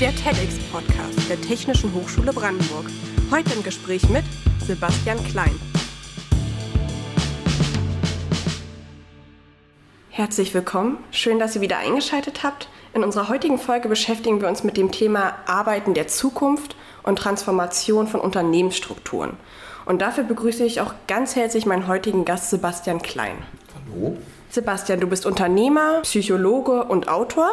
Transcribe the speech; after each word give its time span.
der 0.00 0.14
TEDx-Podcast 0.16 1.28
der 1.28 1.38
Technischen 1.42 1.92
Hochschule 1.92 2.32
Brandenburg. 2.32 2.86
Heute 3.30 3.52
im 3.52 3.62
Gespräch 3.62 4.08
mit 4.08 4.24
Sebastian 4.66 5.22
Klein. 5.24 5.60
Herzlich 10.08 10.54
willkommen, 10.54 10.96
schön, 11.10 11.38
dass 11.38 11.54
ihr 11.54 11.60
wieder 11.60 11.76
eingeschaltet 11.76 12.42
habt. 12.42 12.70
In 12.94 13.04
unserer 13.04 13.28
heutigen 13.28 13.58
Folge 13.58 13.90
beschäftigen 13.90 14.40
wir 14.40 14.48
uns 14.48 14.64
mit 14.64 14.78
dem 14.78 14.90
Thema 14.90 15.34
Arbeiten 15.44 15.92
der 15.92 16.08
Zukunft 16.08 16.76
und 17.02 17.16
Transformation 17.16 18.06
von 18.06 18.20
Unternehmensstrukturen. 18.20 19.36
Und 19.84 20.00
dafür 20.00 20.24
begrüße 20.24 20.64
ich 20.64 20.80
auch 20.80 20.94
ganz 21.08 21.36
herzlich 21.36 21.66
meinen 21.66 21.88
heutigen 21.88 22.24
Gast 22.24 22.48
Sebastian 22.48 23.02
Klein. 23.02 23.36
Hallo. 23.74 24.16
Sebastian, 24.48 25.00
du 25.00 25.06
bist 25.06 25.26
Unternehmer, 25.26 26.00
Psychologe 26.04 26.84
und 26.84 27.08
Autor. 27.08 27.50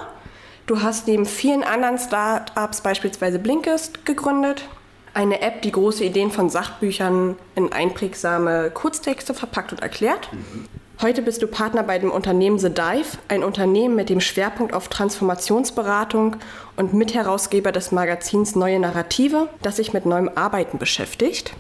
Du 0.68 0.82
hast 0.82 1.08
neben 1.08 1.26
vielen 1.26 1.64
anderen 1.64 1.98
Startups 1.98 2.82
beispielsweise 2.82 3.40
Blinkist 3.40 4.06
gegründet, 4.06 4.66
eine 5.14 5.42
App, 5.42 5.62
die 5.62 5.72
große 5.72 6.04
Ideen 6.04 6.30
von 6.30 6.50
Sachbüchern 6.50 7.38
in 7.56 7.72
einprägsame 7.72 8.70
Kurztexte 8.72 9.34
verpackt 9.34 9.72
und 9.72 9.82
erklärt. 9.82 10.28
Mhm. 10.34 10.66
Heute 11.02 11.22
bist 11.22 11.42
du 11.42 11.48
Partner 11.48 11.84
bei 11.84 12.00
dem 12.00 12.12
Unternehmen 12.12 12.60
The 12.60 12.70
Dive, 12.70 13.18
ein 13.30 13.46
Unternehmen 13.46 13.96
mit 13.96 14.10
dem 14.10 14.20
Schwerpunkt 14.20 14.74
auf 14.74 14.90
Transformationsberatung 14.90 16.36
und 16.76 16.94
Mitherausgeber 16.94 17.72
des 17.72 17.94
Magazins 17.94 18.56
Neue 18.56 18.80
Narrative, 18.80 19.48
das 19.62 19.78
sich 19.78 19.94
mit 19.94 20.06
neuem 20.06 20.30
Arbeiten 20.36 20.80
beschäftigt. 20.80 21.54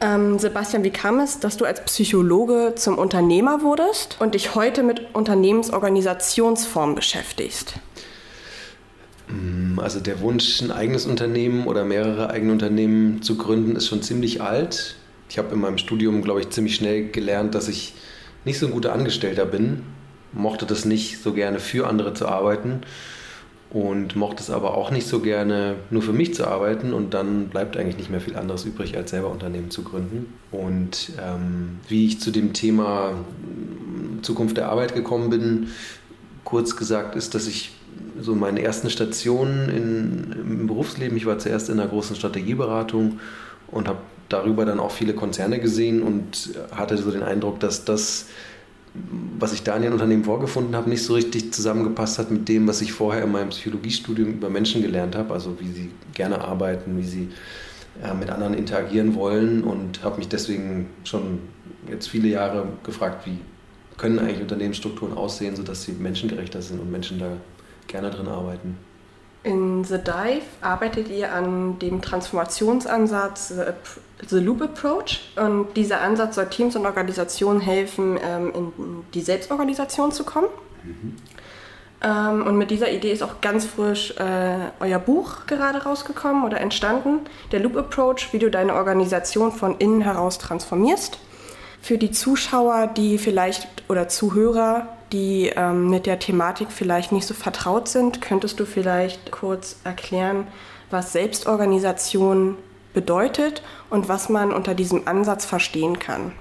Ähm, 0.00 0.38
Sebastian, 0.38 0.82
wie 0.82 0.90
kam 0.90 1.20
es, 1.20 1.40
dass 1.40 1.58
du 1.58 1.66
als 1.66 1.84
Psychologe 1.84 2.72
zum 2.76 2.96
Unternehmer 2.96 3.60
wurdest 3.60 4.16
und 4.18 4.34
dich 4.34 4.54
heute 4.54 4.82
mit 4.82 5.14
Unternehmensorganisationsformen 5.14 6.94
beschäftigst? 6.94 7.74
Mm, 9.34 9.78
also 9.78 10.00
der 10.00 10.20
Wunsch, 10.20 10.60
ein 10.62 10.70
eigenes 10.70 11.06
Unternehmen 11.06 11.66
oder 11.66 11.84
mehrere 11.84 12.30
eigene 12.30 12.52
Unternehmen 12.52 13.22
zu 13.22 13.36
gründen, 13.36 13.76
ist 13.76 13.88
schon 13.88 14.02
ziemlich 14.02 14.42
alt. 14.42 14.96
Ich 15.28 15.38
habe 15.38 15.54
in 15.54 15.60
meinem 15.60 15.78
Studium, 15.78 16.22
glaube 16.22 16.40
ich, 16.40 16.50
ziemlich 16.50 16.76
schnell 16.76 17.10
gelernt, 17.10 17.54
dass 17.54 17.68
ich 17.68 17.94
nicht 18.44 18.58
so 18.58 18.66
ein 18.66 18.72
guter 18.72 18.92
Angestellter 18.92 19.46
bin, 19.46 19.82
mochte 20.32 20.66
das 20.66 20.84
nicht 20.84 21.22
so 21.22 21.32
gerne 21.32 21.60
für 21.60 21.88
andere 21.88 22.14
zu 22.14 22.28
arbeiten 22.28 22.82
und 23.70 24.14
mochte 24.14 24.42
es 24.42 24.50
aber 24.50 24.76
auch 24.76 24.90
nicht 24.90 25.06
so 25.06 25.20
gerne 25.20 25.76
nur 25.90 26.02
für 26.02 26.12
mich 26.12 26.34
zu 26.34 26.46
arbeiten 26.46 26.92
und 26.92 27.14
dann 27.14 27.48
bleibt 27.48 27.76
eigentlich 27.76 27.96
nicht 27.96 28.10
mehr 28.10 28.20
viel 28.20 28.36
anderes 28.36 28.64
übrig, 28.64 28.96
als 28.96 29.10
selber 29.10 29.30
Unternehmen 29.30 29.70
zu 29.70 29.82
gründen. 29.82 30.32
Und 30.52 31.12
ähm, 31.20 31.80
wie 31.88 32.06
ich 32.06 32.20
zu 32.20 32.30
dem 32.30 32.52
Thema 32.52 33.14
Zukunft 34.22 34.56
der 34.56 34.68
Arbeit 34.68 34.94
gekommen 34.94 35.30
bin, 35.30 35.68
kurz 36.44 36.76
gesagt 36.76 37.16
ist, 37.16 37.34
dass 37.34 37.48
ich 37.48 37.72
so 38.20 38.34
meine 38.34 38.62
ersten 38.62 38.90
Stationen 38.90 39.68
in, 39.68 40.32
im 40.32 40.66
Berufsleben, 40.66 41.16
ich 41.16 41.26
war 41.26 41.38
zuerst 41.38 41.68
in 41.68 41.78
einer 41.78 41.88
großen 41.88 42.16
Strategieberatung 42.16 43.20
und 43.68 43.88
habe 43.88 43.98
darüber 44.28 44.64
dann 44.64 44.80
auch 44.80 44.90
viele 44.90 45.14
Konzerne 45.14 45.60
gesehen 45.60 46.02
und 46.02 46.50
hatte 46.70 46.96
so 46.96 47.10
den 47.10 47.22
Eindruck, 47.22 47.60
dass 47.60 47.84
das 47.84 48.26
was 49.38 49.52
ich 49.52 49.64
da 49.64 49.74
in 49.74 49.82
den 49.82 49.92
Unternehmen 49.92 50.24
vorgefunden 50.24 50.76
habe, 50.76 50.88
nicht 50.88 51.02
so 51.02 51.14
richtig 51.14 51.52
zusammengepasst 51.52 52.18
hat 52.18 52.30
mit 52.30 52.48
dem, 52.48 52.68
was 52.68 52.80
ich 52.80 52.92
vorher 52.92 53.24
in 53.24 53.32
meinem 53.32 53.48
Psychologiestudium 53.48 54.34
über 54.34 54.48
Menschen 54.48 54.82
gelernt 54.82 55.16
habe, 55.16 55.34
also 55.34 55.58
wie 55.60 55.72
sie 55.72 55.90
gerne 56.12 56.40
arbeiten, 56.40 56.96
wie 56.96 57.02
sie 57.02 57.28
äh, 58.02 58.14
mit 58.14 58.30
anderen 58.30 58.54
interagieren 58.54 59.16
wollen 59.16 59.64
und 59.64 60.04
habe 60.04 60.18
mich 60.18 60.28
deswegen 60.28 60.90
schon 61.02 61.40
jetzt 61.90 62.08
viele 62.08 62.28
Jahre 62.28 62.68
gefragt, 62.84 63.26
wie 63.26 63.38
können 63.96 64.18
eigentlich 64.18 64.40
Unternehmensstrukturen 64.40 65.16
aussehen, 65.16 65.56
sodass 65.56 65.82
sie 65.82 65.92
menschengerechter 65.92 66.62
sind 66.62 66.80
und 66.80 66.90
Menschen 66.90 67.18
da 67.18 67.36
gerne 67.86 68.10
drin 68.10 68.28
arbeiten. 68.28 68.78
In 69.42 69.84
The 69.84 69.98
Dive 69.98 70.46
arbeitet 70.62 71.10
ihr 71.10 71.32
an 71.32 71.78
dem 71.78 72.00
Transformationsansatz 72.00 73.52
The 74.26 74.38
Loop 74.38 74.62
Approach 74.62 75.20
und 75.36 75.74
dieser 75.76 76.00
Ansatz 76.00 76.36
soll 76.36 76.46
Teams 76.46 76.76
und 76.76 76.86
Organisationen 76.86 77.60
helfen, 77.60 78.18
ähm, 78.22 78.52
in 78.54 78.72
die 79.12 79.20
Selbstorganisation 79.20 80.12
zu 80.12 80.24
kommen. 80.24 80.48
Mhm. 80.82 81.16
Ähm, 82.02 82.46
und 82.46 82.56
mit 82.56 82.70
dieser 82.70 82.90
Idee 82.90 83.12
ist 83.12 83.22
auch 83.22 83.40
ganz 83.40 83.64
frisch 83.64 84.14
äh, 84.18 84.70
euer 84.80 84.98
Buch 84.98 85.46
gerade 85.46 85.82
rausgekommen 85.82 86.44
oder 86.44 86.60
entstanden, 86.60 87.20
der 87.52 87.60
Loop 87.60 87.76
Approach, 87.76 88.32
wie 88.32 88.38
du 88.38 88.50
deine 88.50 88.74
Organisation 88.74 89.52
von 89.52 89.76
innen 89.78 90.02
heraus 90.02 90.38
transformierst. 90.38 91.18
Für 91.80 91.98
die 91.98 92.10
Zuschauer, 92.10 92.86
die 92.96 93.18
vielleicht 93.18 93.68
oder 93.88 94.08
Zuhörer, 94.08 94.88
die 95.14 95.52
ähm, 95.54 95.88
mit 95.90 96.06
der 96.06 96.18
Thematik 96.18 96.72
vielleicht 96.72 97.12
nicht 97.12 97.26
so 97.26 97.34
vertraut 97.34 97.88
sind, 97.88 98.20
könntest 98.20 98.58
du 98.58 98.66
vielleicht 98.66 99.30
kurz 99.30 99.76
erklären, 99.84 100.48
was 100.90 101.12
Selbstorganisation 101.12 102.56
bedeutet 102.92 103.62
und 103.90 104.08
was 104.08 104.28
man 104.28 104.52
unter 104.52 104.74
diesem 104.74 105.06
Ansatz 105.06 105.44
verstehen 105.44 106.00
kann? 106.00 106.32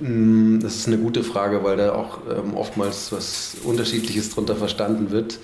Mm, 0.00 0.60
das 0.60 0.76
ist 0.76 0.86
eine 0.86 0.96
gute 0.96 1.22
Frage, 1.22 1.62
weil 1.62 1.76
da 1.76 1.94
auch 1.94 2.20
ähm, 2.30 2.56
oftmals 2.56 3.12
was 3.12 3.56
Unterschiedliches 3.62 4.30
darunter 4.30 4.56
verstanden 4.56 5.10
wird. 5.10 5.38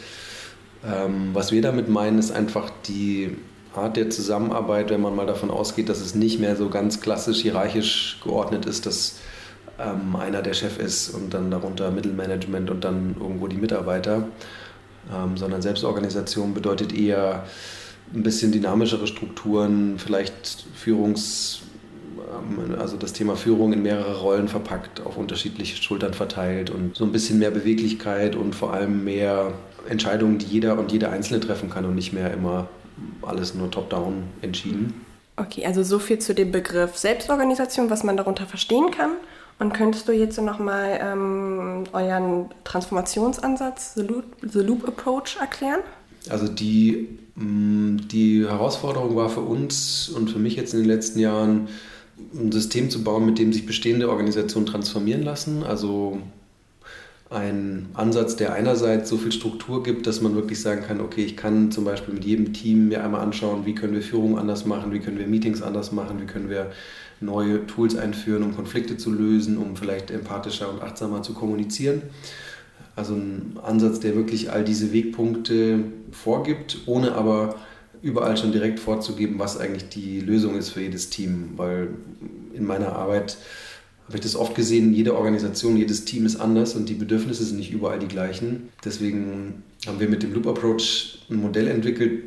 Ähm, 0.83 1.31
was 1.35 1.53
wir 1.53 1.61
damit 1.61 1.91
meinen, 1.91 2.19
ist 2.19 2.31
einfach 2.31 2.71
die 2.89 3.37
Art 3.75 3.99
der 3.99 4.09
Zusammenarbeit, 4.09 4.89
wenn 4.89 5.03
man 5.03 5.15
mal 5.15 5.27
davon 5.27 5.51
ausgeht, 5.51 5.91
dass 5.91 6.01
es 6.01 6.15
nicht 6.15 6.41
mehr 6.41 6.57
so 6.57 6.71
ganz 6.71 7.03
klassisch 7.03 7.43
hierarchisch 7.43 8.19
geordnet 8.25 8.65
ist, 8.65 8.87
dass 8.87 9.17
ähm, 9.81 10.17
einer 10.17 10.43
der 10.43 10.55
Chef 10.55 10.79
ist 10.79 11.11
und 11.11 11.33
dann 11.35 11.51
darunter 11.51 11.91
Mittelmanagement 11.91 12.71
und 12.71 12.85
dann 12.85 13.17
irgendwo 13.19 13.47
die 13.47 13.57
Mitarbeiter, 13.57 14.29
ähm, 15.13 15.37
sondern 15.37 15.63
Selbstorganisation 15.63 16.55
bedeutet 16.55 16.93
eher 16.93 17.45
ein 18.15 18.23
bisschen 18.23 18.53
dynamischere 18.53 19.07
Strukturen, 19.07 19.99
vielleicht 19.99 20.67
Führungs, 20.75 21.63
ähm, 22.17 22.77
also 22.79 22.97
das 22.97 23.13
Thema 23.13 23.37
Führung 23.37 23.73
in 23.73 23.83
mehrere 23.83 24.21
Rollen 24.21 24.49
verpackt, 24.49 25.01
auf 25.01 25.17
unterschiedliche 25.17 25.81
Schultern 25.81 26.15
verteilt 26.15 26.71
und 26.71 26.97
so 26.97 27.05
ein 27.05 27.13
bisschen 27.13 27.39
mehr 27.39 27.51
Beweglichkeit 27.51 28.37
und 28.37 28.55
vor 28.55 28.73
allem 28.73 29.05
mehr 29.05 29.53
Entscheidungen, 29.89 30.39
die 30.39 30.47
jeder 30.47 30.79
und 30.79 30.93
jede 30.93 31.09
Einzelne 31.09 31.41
treffen 31.41 31.71
kann 31.71 31.85
und 31.85 31.95
nicht 31.95 32.13
mehr 32.13 32.33
immer 32.33 32.69
alles 33.23 33.55
nur 33.55 33.71
top-down 33.71 34.25
entschieden. 34.43 35.07
Okay, 35.37 35.65
also 35.65 35.83
so 35.83 35.99
viel 35.99 36.19
zu 36.19 36.35
dem 36.35 36.53
Begriff 36.53 36.99
Selbstorganisation, 36.99 37.89
was 37.89 38.05
man 38.05 38.17
darunter 38.17 38.45
verstehen 38.45 38.91
kann. 38.91 39.13
Und 39.61 39.75
könntest 39.75 40.09
du 40.09 40.13
jetzt 40.13 40.41
nochmal 40.41 40.99
ähm, 41.03 41.85
euren 41.93 42.47
Transformationsansatz, 42.65 43.93
The 43.95 44.03
Loop, 44.03 44.25
The 44.41 44.61
Loop 44.61 44.89
Approach, 44.89 45.37
erklären? 45.39 45.81
Also 46.31 46.49
die, 46.49 47.19
mm, 47.35 48.09
die 48.11 48.47
Herausforderung 48.47 49.15
war 49.17 49.29
für 49.29 49.43
uns 49.43 50.09
und 50.09 50.31
für 50.31 50.39
mich 50.39 50.57
jetzt 50.57 50.73
in 50.73 50.81
den 50.81 50.89
letzten 50.89 51.19
Jahren, 51.19 51.69
ein 52.35 52.51
System 52.53 52.89
zu 52.89 53.05
bauen, 53.05 53.27
mit 53.27 53.39
dem 53.39 53.53
sich 53.53 53.67
bestehende 53.67 54.09
Organisationen 54.09 54.67
transformieren 54.67 55.23
lassen. 55.23 55.63
Also 55.63 56.19
ein 57.29 57.91
Ansatz, 57.93 58.37
der 58.37 58.55
einerseits 58.55 59.11
so 59.11 59.19
viel 59.19 59.31
Struktur 59.31 59.83
gibt, 59.83 60.07
dass 60.07 60.23
man 60.23 60.35
wirklich 60.35 60.61
sagen 60.61 60.83
kann, 60.83 61.01
okay, 61.01 61.25
ich 61.25 61.37
kann 61.37 61.71
zum 61.71 61.85
Beispiel 61.85 62.15
mit 62.15 62.25
jedem 62.25 62.55
Team 62.55 62.89
mir 62.89 63.05
einmal 63.05 63.21
anschauen, 63.21 63.67
wie 63.67 63.75
können 63.75 63.93
wir 63.93 64.03
Führung 64.03 64.39
anders 64.39 64.65
machen, 64.65 64.93
wie 64.93 65.01
können 65.01 65.19
wir 65.19 65.27
Meetings 65.27 65.63
anders 65.63 65.93
machen, 65.93 66.21
wie 66.21 66.27
können 66.27 66.49
wir 66.49 66.73
neue 67.21 67.67
Tools 67.67 67.97
einführen, 67.97 68.43
um 68.43 68.55
Konflikte 68.55 68.97
zu 68.97 69.13
lösen, 69.13 69.59
um 69.59 69.77
vielleicht 69.77 70.11
empathischer 70.11 70.73
und 70.73 70.83
achtsamer 70.83 71.23
zu 71.23 71.35
kommunizieren. 71.35 72.03
Also 72.97 73.15
ein 73.15 73.59
Ansatz, 73.63 74.01
der 74.01 74.15
wirklich 74.15 74.51
all 74.51 74.65
diese 74.65 74.93
Wegpunkte 74.93 75.85
vorgibt, 76.13 76.79
ohne 76.87 77.13
aber 77.13 77.57
überall 78.03 78.37
schon 78.37 78.53
direkt 78.53 78.81
vorzugeben, 78.81 79.39
was 79.39 79.59
eigentlich 79.59 79.89
die 79.89 80.21
Lösung 80.21 80.57
ist 80.57 80.71
für 80.71 80.81
jedes 80.81 81.11
Team. 81.11 81.51
Weil 81.57 81.89
in 82.55 82.67
meiner 82.67 82.97
Arbeit 82.97 83.37
habe 84.07 84.17
ich 84.17 84.23
das 84.23 84.35
oft 84.35 84.55
gesehen, 84.55 84.93
jede 84.93 85.17
Organisation, 85.17 85.77
jedes 85.77 86.05
Team 86.05 86.27
ist 86.27 86.37
anders 86.37 86.75
und 86.75 86.89
die 86.89 86.95
Bedürfnisse 86.95 87.45
sind 87.45 87.59
nicht 87.59 87.73
überall 87.73 87.99
die 87.99 88.09
gleichen. 88.09 88.69
Deswegen 88.85 89.63
haben 89.87 90.01
wir 90.01 90.09
mit 90.09 90.23
dem 90.23 90.35
Loop 90.35 90.47
Approach 90.47 91.21
ein 91.31 91.37
Modell 91.37 91.69
entwickelt, 91.69 92.25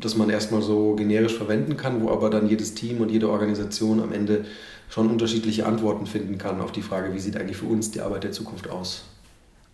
das 0.00 0.16
man 0.16 0.30
erstmal 0.30 0.62
so 0.62 0.94
generisch 0.94 1.36
verwenden 1.36 1.76
kann, 1.76 2.02
wo 2.02 2.10
aber 2.10 2.30
dann 2.30 2.48
jedes 2.48 2.74
Team 2.74 3.00
und 3.00 3.10
jede 3.10 3.28
Organisation 3.28 4.00
am 4.00 4.12
Ende 4.12 4.44
schon 4.88 5.10
unterschiedliche 5.10 5.66
Antworten 5.66 6.06
finden 6.06 6.38
kann 6.38 6.60
auf 6.60 6.72
die 6.72 6.82
Frage, 6.82 7.14
wie 7.14 7.18
sieht 7.18 7.36
eigentlich 7.36 7.58
für 7.58 7.66
uns 7.66 7.90
die 7.90 8.00
Arbeit 8.00 8.24
der 8.24 8.32
Zukunft 8.32 8.70
aus. 8.70 9.04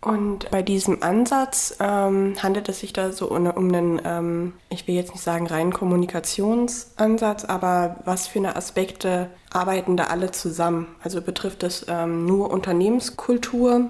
Und 0.05 0.51
bei 0.51 0.61
diesem 0.61 1.01
Ansatz 1.01 1.77
ähm, 1.79 2.35
handelt 2.43 2.69
es 2.69 2.81
sich 2.81 2.93
da 2.93 3.11
so 3.11 3.27
um, 3.27 3.47
um 3.47 3.73
einen, 3.73 3.99
ähm, 4.05 4.53
ich 4.69 4.87
will 4.87 4.93
jetzt 4.93 5.13
nicht 5.13 5.23
sagen 5.23 5.47
reinen 5.47 5.73
Kommunikationsansatz, 5.73 7.45
aber 7.45 7.95
was 8.05 8.27
für 8.27 8.37
eine 8.37 8.55
Aspekte 8.55 9.31
arbeiten 9.49 9.97
da 9.97 10.05
alle 10.05 10.31
zusammen? 10.31 10.85
Also 11.01 11.21
betrifft 11.21 11.63
es 11.63 11.87
ähm, 11.87 12.27
nur 12.27 12.51
Unternehmenskultur? 12.51 13.89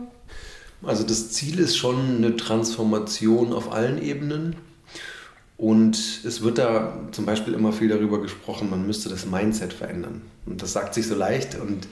Also 0.83 1.03
das 1.03 1.31
Ziel 1.31 1.59
ist 1.59 1.75
schon 1.75 2.17
eine 2.17 2.38
Transformation 2.38 3.51
auf 3.51 3.73
allen 3.73 4.01
Ebenen. 4.01 4.56
Und 5.57 5.96
es 6.25 6.42
wird 6.42 6.57
da 6.57 6.98
zum 7.12 7.25
Beispiel 7.25 7.54
immer 7.54 7.72
viel 7.72 7.88
darüber 7.88 8.22
gesprochen, 8.22 8.69
man 8.69 8.86
müsste 8.86 9.07
das 9.07 9.25
Mindset 9.25 9.72
verändern. 9.72 10.22
Und 10.46 10.62
das 10.62 10.74
sagt 10.74 10.94
sich 10.94 11.07
so 11.07 11.16
leicht. 11.16 11.57
Und 11.60 11.88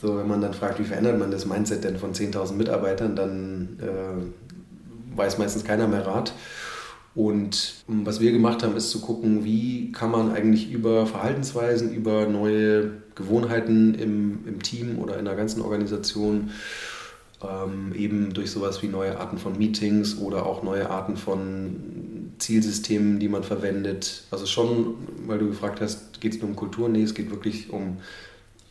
so, 0.00 0.18
wenn 0.18 0.26
man 0.26 0.40
dann 0.40 0.54
fragt, 0.54 0.80
wie 0.80 0.84
verändert 0.84 1.18
man 1.18 1.30
das 1.30 1.46
Mindset 1.46 1.84
denn 1.84 1.98
von 1.98 2.14
10.000 2.14 2.54
Mitarbeitern, 2.54 3.14
dann 3.14 3.78
äh, 3.80 5.16
weiß 5.16 5.38
meistens 5.38 5.64
keiner 5.64 5.86
mehr 5.86 6.06
Rat. 6.06 6.32
Und 7.14 7.74
ähm, 7.88 8.04
was 8.04 8.20
wir 8.20 8.32
gemacht 8.32 8.62
haben, 8.62 8.76
ist 8.76 8.90
zu 8.90 9.00
gucken, 9.00 9.44
wie 9.44 9.92
kann 9.92 10.10
man 10.10 10.32
eigentlich 10.32 10.70
über 10.70 11.06
Verhaltensweisen, 11.06 11.94
über 11.94 12.26
neue 12.26 12.90
Gewohnheiten 13.14 13.94
im, 13.94 14.46
im 14.46 14.62
Team 14.62 14.98
oder 14.98 15.18
in 15.18 15.24
der 15.24 15.36
ganzen 15.36 15.62
Organisation 15.62 16.50
ähm, 17.42 17.94
eben 17.94 18.34
durch 18.34 18.50
sowas 18.50 18.82
wie 18.82 18.88
neue 18.88 19.18
Arten 19.18 19.38
von 19.38 19.56
Meetings 19.56 20.18
oder 20.18 20.44
auch 20.44 20.62
neue 20.62 20.90
Arten 20.90 21.16
von 21.16 21.76
Zielsystemen, 22.38 23.18
die 23.18 23.28
man 23.28 23.42
verwendet. 23.42 24.24
Also 24.30 24.46
schon, 24.46 24.94
weil 25.26 25.38
du 25.38 25.48
gefragt 25.48 25.80
hast, 25.80 26.20
geht 26.20 26.34
es 26.34 26.40
nur 26.40 26.50
um 26.50 26.56
Kultur? 26.56 26.88
Nee, 26.88 27.02
es 27.02 27.14
geht 27.14 27.30
wirklich 27.30 27.70
um 27.70 27.98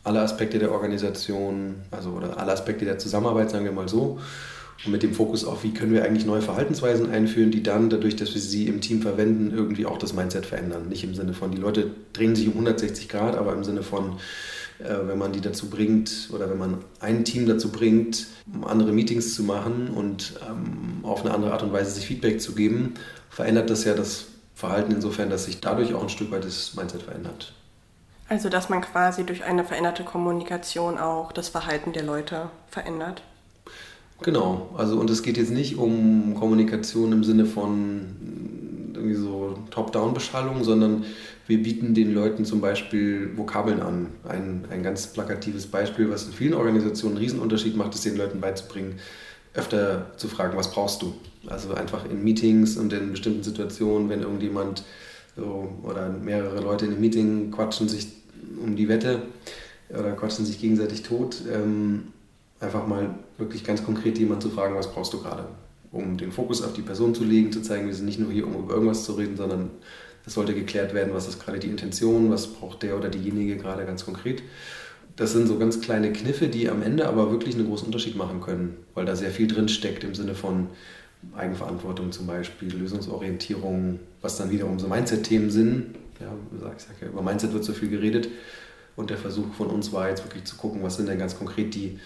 alle 0.04 0.20
Aspekte 0.20 0.58
der 0.58 0.70
Organisation, 0.70 1.76
also 1.90 2.10
oder 2.10 2.38
alle 2.38 2.52
Aspekte 2.52 2.84
der 2.84 2.98
Zusammenarbeit, 2.98 3.50
sagen 3.50 3.64
wir 3.64 3.72
mal 3.72 3.88
so. 3.88 4.20
Und 4.84 4.92
mit 4.92 5.02
dem 5.02 5.14
Fokus 5.14 5.44
auf, 5.44 5.64
wie 5.64 5.72
können 5.72 5.92
wir 5.92 6.04
eigentlich 6.04 6.26
neue 6.26 6.42
Verhaltensweisen 6.42 7.10
einführen, 7.10 7.50
die 7.50 7.62
dann, 7.62 7.90
dadurch, 7.90 8.14
dass 8.14 8.34
wir 8.34 8.40
sie 8.40 8.68
im 8.68 8.80
Team 8.80 9.02
verwenden, 9.02 9.52
irgendwie 9.56 9.86
auch 9.86 9.98
das 9.98 10.12
Mindset 10.12 10.46
verändern. 10.46 10.88
Nicht 10.88 11.02
im 11.02 11.14
Sinne 11.14 11.32
von, 11.32 11.50
die 11.50 11.56
Leute 11.56 11.90
drehen 12.12 12.36
sich 12.36 12.46
um 12.46 12.52
160 12.52 13.08
Grad, 13.08 13.36
aber 13.36 13.54
im 13.54 13.64
Sinne 13.64 13.82
von, 13.82 14.18
wenn 14.78 15.18
man 15.18 15.32
die 15.32 15.40
dazu 15.40 15.70
bringt 15.70 16.28
oder 16.32 16.50
wenn 16.50 16.58
man 16.58 16.78
ein 17.00 17.24
Team 17.24 17.46
dazu 17.46 17.70
bringt, 17.70 18.26
andere 18.62 18.92
Meetings 18.92 19.34
zu 19.34 19.42
machen 19.42 19.88
und 19.88 20.34
ähm, 20.48 21.04
auf 21.04 21.24
eine 21.24 21.34
andere 21.34 21.52
Art 21.52 21.62
und 21.62 21.72
Weise 21.72 21.90
sich 21.90 22.06
Feedback 22.06 22.40
zu 22.40 22.54
geben, 22.54 22.94
verändert 23.30 23.70
das 23.70 23.84
ja 23.84 23.94
das 23.94 24.26
Verhalten 24.54 24.92
insofern, 24.92 25.30
dass 25.30 25.44
sich 25.44 25.60
dadurch 25.60 25.94
auch 25.94 26.02
ein 26.02 26.08
Stück 26.08 26.30
weit 26.30 26.44
das 26.44 26.74
Mindset 26.74 27.02
verändert. 27.02 27.52
Also 28.28 28.48
dass 28.48 28.68
man 28.68 28.80
quasi 28.80 29.24
durch 29.24 29.44
eine 29.44 29.64
veränderte 29.64 30.02
Kommunikation 30.02 30.98
auch 30.98 31.32
das 31.32 31.48
Verhalten 31.48 31.92
der 31.92 32.02
Leute 32.02 32.50
verändert. 32.68 33.22
Genau, 34.22 34.70
also 34.76 34.98
und 34.98 35.10
es 35.10 35.22
geht 35.22 35.36
jetzt 35.36 35.50
nicht 35.50 35.76
um 35.76 36.34
Kommunikation 36.34 37.12
im 37.12 37.22
Sinne 37.22 37.44
von 37.44 38.65
irgendwie 39.06 39.22
so 39.22 39.58
Top-Down-Beschallung, 39.70 40.64
sondern 40.64 41.04
wir 41.46 41.62
bieten 41.62 41.94
den 41.94 42.14
Leuten 42.14 42.44
zum 42.44 42.60
Beispiel 42.60 43.36
Vokabeln 43.36 43.80
an. 43.80 44.08
Ein, 44.28 44.64
ein 44.70 44.82
ganz 44.82 45.06
plakatives 45.08 45.66
Beispiel, 45.66 46.10
was 46.10 46.26
in 46.26 46.32
vielen 46.32 46.54
Organisationen 46.54 47.16
einen 47.16 47.24
Riesenunterschied 47.24 47.76
macht, 47.76 47.94
ist 47.94 48.04
den 48.04 48.16
Leuten 48.16 48.40
beizubringen, 48.40 48.96
öfter 49.54 50.12
zu 50.16 50.28
fragen, 50.28 50.56
was 50.56 50.72
brauchst 50.72 51.02
du? 51.02 51.14
Also 51.46 51.74
einfach 51.74 52.04
in 52.10 52.24
Meetings 52.24 52.76
und 52.76 52.92
in 52.92 53.12
bestimmten 53.12 53.42
Situationen, 53.42 54.08
wenn 54.08 54.22
irgendjemand 54.22 54.82
so, 55.36 55.68
oder 55.82 56.08
mehrere 56.08 56.60
Leute 56.60 56.86
in 56.86 56.92
einem 56.92 57.00
Meeting 57.00 57.50
quatschen 57.50 57.88
sich 57.88 58.08
um 58.62 58.76
die 58.76 58.88
Wette 58.88 59.22
oder 59.90 60.12
quatschen 60.12 60.44
sich 60.44 60.60
gegenseitig 60.60 61.02
tot, 61.02 61.42
ähm, 61.52 62.08
einfach 62.58 62.86
mal 62.86 63.14
wirklich 63.38 63.64
ganz 63.64 63.84
konkret 63.84 64.18
jemand 64.18 64.42
zu 64.42 64.50
fragen, 64.50 64.74
was 64.74 64.92
brauchst 64.92 65.12
du 65.12 65.22
gerade? 65.22 65.44
Um 65.96 66.16
den 66.16 66.32
Fokus 66.32 66.62
auf 66.62 66.72
die 66.72 66.82
Person 66.82 67.14
zu 67.14 67.24
legen, 67.24 67.52
zu 67.52 67.62
zeigen, 67.62 67.86
wir 67.86 67.94
sind 67.94 68.06
nicht 68.06 68.18
nur 68.18 68.30
hier, 68.30 68.46
um 68.46 68.54
über 68.54 68.74
irgendwas 68.74 69.04
zu 69.04 69.12
reden, 69.12 69.36
sondern 69.36 69.70
es 70.26 70.34
sollte 70.34 70.54
geklärt 70.54 70.92
werden, 70.92 71.14
was 71.14 71.28
ist 71.28 71.42
gerade 71.42 71.58
die 71.58 71.68
Intention, 71.68 72.30
was 72.30 72.48
braucht 72.48 72.82
der 72.82 72.96
oder 72.96 73.08
diejenige 73.08 73.56
gerade 73.56 73.84
ganz 73.84 74.04
konkret. 74.04 74.42
Das 75.14 75.32
sind 75.32 75.46
so 75.46 75.58
ganz 75.58 75.80
kleine 75.80 76.12
Kniffe, 76.12 76.48
die 76.48 76.68
am 76.68 76.82
Ende 76.82 77.08
aber 77.08 77.30
wirklich 77.30 77.54
einen 77.54 77.66
großen 77.66 77.86
Unterschied 77.86 78.16
machen 78.16 78.40
können, 78.40 78.76
weil 78.94 79.06
da 79.06 79.16
sehr 79.16 79.30
viel 79.30 79.46
drin 79.46 79.68
steckt 79.68 80.04
im 80.04 80.14
Sinne 80.14 80.34
von 80.34 80.66
Eigenverantwortung 81.34 82.12
zum 82.12 82.26
Beispiel, 82.26 82.72
Lösungsorientierung, 82.74 84.00
was 84.20 84.36
dann 84.36 84.50
wiederum 84.50 84.78
so 84.78 84.88
Mindset-Themen 84.88 85.50
sind. 85.50 85.94
Ja, 86.20 86.32
ich 86.76 86.82
sag 86.82 87.00
ja, 87.00 87.08
über 87.08 87.22
Mindset 87.22 87.52
wird 87.52 87.64
so 87.64 87.72
viel 87.72 87.88
geredet. 87.88 88.28
Und 88.94 89.10
der 89.10 89.18
Versuch 89.18 89.52
von 89.54 89.68
uns 89.68 89.92
war 89.92 90.08
jetzt 90.08 90.24
wirklich 90.24 90.44
zu 90.44 90.56
gucken, 90.56 90.82
was 90.82 90.96
sind 90.96 91.08
denn 91.08 91.18
ganz 91.18 91.38
konkret 91.38 91.74
die 91.74 91.98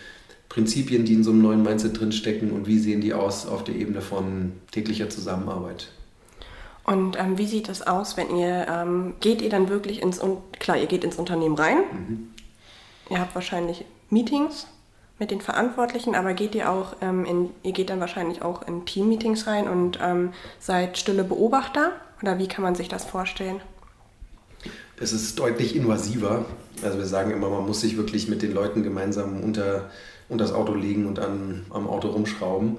Prinzipien, 0.51 1.05
die 1.05 1.15
in 1.15 1.25
so 1.25 1.31
einem 1.31 1.43
neuen 1.43 1.63
Mindset 1.63 1.99
drinstecken 1.99 2.51
und 2.51 2.67
wie 2.67 2.79
sehen 2.79 3.01
die 3.01 3.15
aus 3.15 3.47
auf 3.47 3.65
der 3.65 3.77
Ebene 3.77 4.03
von 4.03 4.53
täglicher 4.73 5.09
Zusammenarbeit. 5.09 5.89
Und 6.85 7.19
ähm, 7.19 7.39
wie 7.39 7.47
sieht 7.47 7.69
das 7.69 7.87
aus, 7.87 8.17
wenn 8.17 8.37
ihr, 8.37 8.67
ähm, 8.69 9.15
geht 9.21 9.43
ihr 9.43 9.49
dann 9.49 9.69
wirklich 9.69 10.03
ins, 10.03 10.21
klar, 10.59 10.77
ihr 10.77 10.87
geht 10.87 11.05
ins 11.05 11.17
Unternehmen 11.17 11.55
rein, 11.55 11.79
mhm. 11.79 12.31
ihr 13.11 13.21
habt 13.21 13.35
wahrscheinlich 13.35 13.85
Meetings 14.11 14.67
mit 15.21 15.31
den 15.31 15.41
Verantwortlichen, 15.41 16.17
aber 16.17 16.35
geht 16.35 16.55
ihr 16.57 16.69
auch 16.69 16.97
ähm, 17.01 17.25
in, 17.25 17.51
ihr 17.63 17.73
geht 17.73 17.91
dann 17.91 18.01
wahrscheinlich 18.01 18.43
auch 18.43 18.67
in 18.67 18.87
Team-Meetings 18.87 19.47
rein 19.47 19.69
und 19.69 20.01
ähm, 20.03 20.33
seid 20.59 20.99
stille 20.99 21.23
Beobachter 21.23 21.93
oder 22.23 22.39
wie 22.39 22.49
kann 22.49 22.65
man 22.65 22.75
sich 22.75 22.89
das 22.89 23.05
vorstellen? 23.05 23.61
Es 24.99 25.13
ist 25.13 25.39
deutlich 25.39 25.77
invasiver. 25.77 26.45
Also 26.83 26.99
wir 26.99 27.07
sagen 27.07 27.31
immer, 27.31 27.51
man 27.51 27.67
muss 27.67 27.83
sich 27.83 27.97
wirklich 27.97 28.29
mit 28.29 28.43
den 28.43 28.53
Leuten 28.53 28.83
gemeinsam 28.83 29.43
unter 29.43 29.91
und 30.31 30.39
das 30.39 30.53
Auto 30.53 30.75
legen 30.75 31.07
und 31.07 31.19
an, 31.19 31.67
am 31.69 31.87
Auto 31.87 32.09
rumschrauben. 32.09 32.79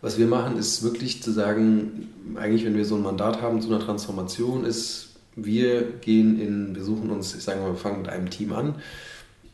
Was 0.00 0.18
wir 0.18 0.26
machen, 0.26 0.58
ist 0.58 0.82
wirklich 0.82 1.22
zu 1.22 1.32
sagen, 1.32 2.08
eigentlich, 2.36 2.64
wenn 2.64 2.76
wir 2.76 2.84
so 2.84 2.96
ein 2.96 3.02
Mandat 3.02 3.40
haben 3.40 3.60
zu 3.60 3.68
einer 3.68 3.84
Transformation, 3.84 4.64
ist, 4.64 5.10
wir 5.34 5.82
gehen 5.82 6.40
in, 6.40 6.74
wir 6.74 6.84
suchen 6.84 7.10
uns, 7.10 7.34
ich 7.34 7.42
sage 7.42 7.60
mal, 7.60 7.70
wir 7.70 7.76
fangen 7.76 8.02
mit 8.02 8.10
einem 8.10 8.30
Team 8.30 8.52
an. 8.52 8.76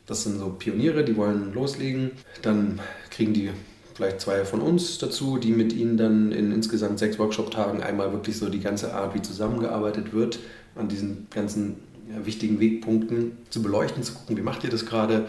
Das 0.07 0.25
sind 0.25 0.39
so 0.39 0.49
Pioniere, 0.49 1.05
die 1.05 1.17
wollen 1.17 1.53
loslegen. 1.55 2.13
Dann 2.43 2.81
kriegen 3.11 3.35
die 3.35 3.51
vielleicht 3.95 4.21
zwei 4.21 4.45
von 4.45 4.61
uns 4.61 4.99
dazu, 4.99 5.39
die 5.39 5.53
mit 5.53 5.73
ihnen 5.73 5.97
dann 5.97 6.33
in 6.33 6.51
insgesamt 6.51 6.99
sechs 6.99 7.19
Workshop-Tagen 7.19 7.83
einmal 7.83 8.13
wirklich 8.13 8.39
so 8.39 8.49
die 8.49 8.61
ganze 8.61 8.95
Art, 8.95 9.15
wie 9.15 9.23
zusammengearbeitet 9.23 10.13
wird, 10.13 10.39
an 10.77 10.89
diesen 10.89 11.27
ganzen 11.31 11.77
ja, 12.11 12.25
wichtigen 12.25 12.59
Wegpunkten 12.59 13.33
zu 13.51 13.61
beleuchten, 13.61 14.03
zu 14.03 14.15
gucken, 14.15 14.37
wie 14.37 14.43
macht 14.43 14.65
ihr 14.65 14.71
das 14.71 14.87
gerade, 14.87 15.27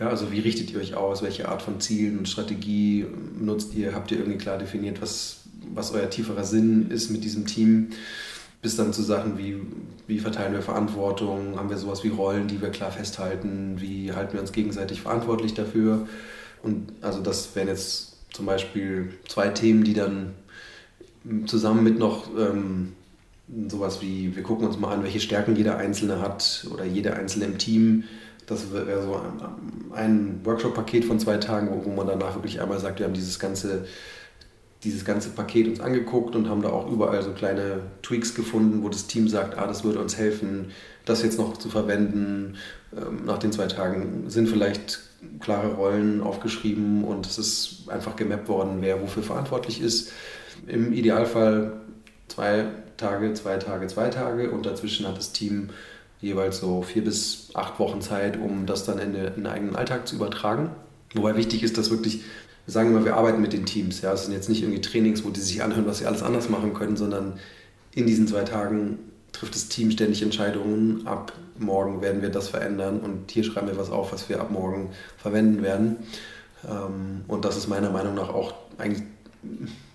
ja, 0.00 0.08
also 0.08 0.32
wie 0.32 0.40
richtet 0.40 0.70
ihr 0.72 0.80
euch 0.80 0.94
aus? 0.94 1.22
Welche 1.22 1.48
Art 1.48 1.60
von 1.60 1.78
Zielen 1.78 2.18
und 2.18 2.28
Strategie 2.28 3.06
nutzt 3.38 3.74
ihr? 3.74 3.94
Habt 3.94 4.10
ihr 4.10 4.18
irgendwie 4.18 4.38
klar 4.38 4.56
definiert, 4.56 5.02
was, 5.02 5.42
was 5.74 5.92
euer 5.92 6.08
tieferer 6.08 6.44
Sinn 6.44 6.90
ist 6.90 7.10
mit 7.10 7.22
diesem 7.22 7.46
Team? 7.46 7.90
Bis 8.62 8.76
dann 8.76 8.94
zu 8.94 9.02
Sachen 9.02 9.36
wie, 9.36 9.60
wie 10.06 10.18
verteilen 10.18 10.54
wir 10.54 10.62
Verantwortung? 10.62 11.56
Haben 11.56 11.68
wir 11.68 11.76
sowas 11.76 12.02
wie 12.02 12.08
Rollen, 12.08 12.48
die 12.48 12.62
wir 12.62 12.70
klar 12.70 12.90
festhalten? 12.90 13.76
Wie 13.78 14.12
halten 14.12 14.32
wir 14.32 14.40
uns 14.40 14.52
gegenseitig 14.52 15.02
verantwortlich 15.02 15.52
dafür? 15.52 16.08
Und 16.62 16.92
also 17.02 17.20
das 17.20 17.54
wären 17.54 17.68
jetzt 17.68 18.16
zum 18.32 18.46
Beispiel 18.46 19.12
zwei 19.28 19.48
Themen, 19.48 19.84
die 19.84 19.94
dann 19.94 20.34
zusammen 21.44 21.84
mit 21.84 21.98
noch 21.98 22.28
ähm, 22.38 22.92
sowas 23.68 24.00
wie, 24.00 24.34
wir 24.34 24.42
gucken 24.42 24.66
uns 24.66 24.78
mal 24.78 24.94
an, 24.94 25.02
welche 25.02 25.20
Stärken 25.20 25.56
jeder 25.56 25.76
Einzelne 25.76 26.22
hat 26.22 26.66
oder 26.72 26.86
jede 26.86 27.14
Einzelne 27.14 27.44
im 27.46 27.58
Team 27.58 28.04
das 28.50 28.72
wäre 28.72 29.02
so 29.02 29.14
ein, 29.14 29.92
ein 29.92 30.40
Workshop-Paket 30.44 31.04
von 31.04 31.20
zwei 31.20 31.36
Tagen, 31.36 31.68
wo 31.84 31.90
man 31.90 32.06
danach 32.06 32.34
wirklich 32.34 32.60
einmal 32.60 32.80
sagt, 32.80 32.98
wir 32.98 33.06
haben 33.06 33.14
dieses 33.14 33.38
ganze, 33.38 33.86
dieses 34.82 35.04
ganze 35.04 35.30
Paket 35.30 35.68
uns 35.68 35.80
angeguckt 35.80 36.34
und 36.34 36.48
haben 36.48 36.62
da 36.62 36.70
auch 36.70 36.90
überall 36.90 37.22
so 37.22 37.30
kleine 37.32 37.82
Tweaks 38.02 38.34
gefunden, 38.34 38.82
wo 38.82 38.88
das 38.88 39.06
Team 39.06 39.28
sagt, 39.28 39.56
ah, 39.56 39.66
das 39.66 39.84
würde 39.84 40.00
uns 40.00 40.18
helfen, 40.18 40.72
das 41.04 41.22
jetzt 41.22 41.38
noch 41.38 41.56
zu 41.58 41.68
verwenden. 41.68 42.56
Ähm, 42.96 43.24
nach 43.24 43.38
den 43.38 43.52
zwei 43.52 43.66
Tagen 43.66 44.24
sind 44.28 44.48
vielleicht 44.48 45.00
klare 45.38 45.74
Rollen 45.74 46.20
aufgeschrieben 46.20 47.04
und 47.04 47.26
es 47.26 47.38
ist 47.38 47.84
einfach 47.88 48.16
gemappt 48.16 48.48
worden, 48.48 48.78
wer 48.80 49.00
wofür 49.00 49.22
verantwortlich 49.22 49.80
ist. 49.80 50.12
Im 50.66 50.92
Idealfall 50.92 51.80
zwei 52.28 52.66
Tage, 52.96 53.32
zwei 53.34 53.58
Tage, 53.58 53.86
zwei 53.86 54.08
Tage 54.08 54.50
und 54.50 54.66
dazwischen 54.66 55.06
hat 55.06 55.16
das 55.16 55.32
Team 55.32 55.70
jeweils 56.20 56.58
so 56.58 56.82
vier 56.82 57.04
bis 57.04 57.48
acht 57.54 57.78
Wochen 57.78 58.00
Zeit, 58.00 58.38
um 58.38 58.66
das 58.66 58.84
dann 58.84 58.98
in, 58.98 59.12
den 59.12 59.46
eigenen 59.46 59.76
Alltag 59.76 60.06
zu 60.06 60.16
übertragen. 60.16 60.70
Wobei 61.14 61.36
wichtig 61.36 61.62
ist, 61.62 61.78
dass 61.78 61.90
wirklich, 61.90 62.22
wir 62.66 62.72
sagen 62.72 62.90
immer, 62.90 63.04
wir 63.04 63.16
arbeiten 63.16 63.40
mit 63.40 63.52
den 63.52 63.66
Teams. 63.66 64.00
Ja, 64.02 64.12
es 64.12 64.24
sind 64.24 64.34
jetzt 64.34 64.48
nicht 64.48 64.62
irgendwie 64.62 64.80
Trainings, 64.80 65.24
wo 65.24 65.30
die 65.30 65.40
sich 65.40 65.62
anhören, 65.62 65.86
was 65.86 65.98
sie 65.98 66.06
alles 66.06 66.22
anders 66.22 66.48
machen 66.48 66.74
können, 66.74 66.96
sondern 66.96 67.38
in 67.92 68.06
diesen 68.06 68.28
zwei 68.28 68.44
Tagen 68.44 68.98
trifft 69.32 69.54
das 69.54 69.68
Team 69.68 69.90
ständig 69.90 70.22
Entscheidungen. 70.22 71.06
Ab 71.06 71.32
morgen 71.58 72.00
werden 72.02 72.22
wir 72.22 72.30
das 72.30 72.48
verändern 72.48 73.00
und 73.00 73.30
hier 73.30 73.44
schreiben 73.44 73.68
wir 73.68 73.76
was 73.76 73.90
auf, 73.90 74.12
was 74.12 74.28
wir 74.28 74.40
ab 74.40 74.50
morgen 74.50 74.90
verwenden 75.16 75.62
werden. 75.62 75.96
Ähm, 76.68 77.22
und 77.28 77.44
das 77.44 77.56
ist 77.56 77.68
meiner 77.68 77.90
Meinung 77.90 78.14
nach 78.14 78.28
auch 78.28 78.54
eigentlich 78.78 79.02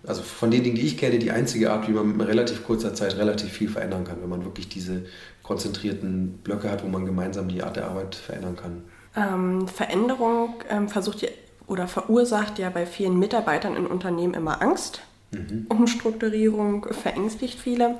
also 0.06 0.22
von 0.22 0.52
den 0.52 0.64
Dingen, 0.64 0.75
die 0.75 0.86
ich 0.86 0.98
kenne, 0.98 1.20
die 1.20 1.32
einzige 1.32 1.72
Art, 1.72 1.88
wie 1.88 1.92
man 1.92 2.16
mit 2.16 2.28
relativ 2.28 2.64
kurzer 2.64 2.94
Zeit 2.94 3.18
relativ 3.18 3.52
viel 3.52 3.70
verändern 3.70 4.04
kann, 4.04 4.22
wenn 4.22 4.30
man 4.30 4.46
wirklich 4.46 4.70
diese 4.70 5.06
konzentrierten 5.44 6.40
Blöcke 6.44 6.70
hat, 6.70 6.84
wo 6.84 6.88
man 6.88 7.06
gemeinsam 7.06 7.48
die 7.48 7.64
Art 7.64 7.75
der 7.75 7.88
Arbeit 7.88 8.16
verändern 8.16 8.56
kann. 8.56 8.84
Ähm, 9.16 9.68
Veränderung 9.68 10.56
ähm, 10.70 10.90
versucht 10.90 11.22
ja 11.22 11.30
oder 11.68 11.88
verursacht 11.88 12.60
ja 12.60 12.70
bei 12.70 12.86
vielen 12.86 13.18
Mitarbeitern 13.18 13.75
in 13.75 13.88
Unternehmen 13.88 14.34
immer 14.34 14.62
Angst. 14.62 15.02
Mhm. 15.32 15.66
Umstrukturierung 15.70 16.86
verängstigt 16.92 17.60
viele, 17.60 17.96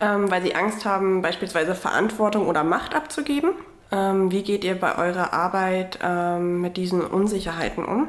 ähm, 0.00 0.30
weil 0.30 0.42
sie 0.42 0.54
Angst 0.54 0.84
haben, 0.84 1.22
beispielsweise 1.22 1.74
Verantwortung 1.74 2.48
oder 2.48 2.64
Macht 2.64 2.94
abzugeben. 2.94 3.50
Ähm, 3.92 4.32
wie 4.32 4.42
geht 4.42 4.64
ihr 4.64 4.74
bei 4.74 4.98
eurer 4.98 5.32
Arbeit 5.32 6.00
ähm, 6.02 6.60
mit 6.60 6.76
diesen 6.76 7.02
Unsicherheiten 7.02 7.84
um? 7.84 8.08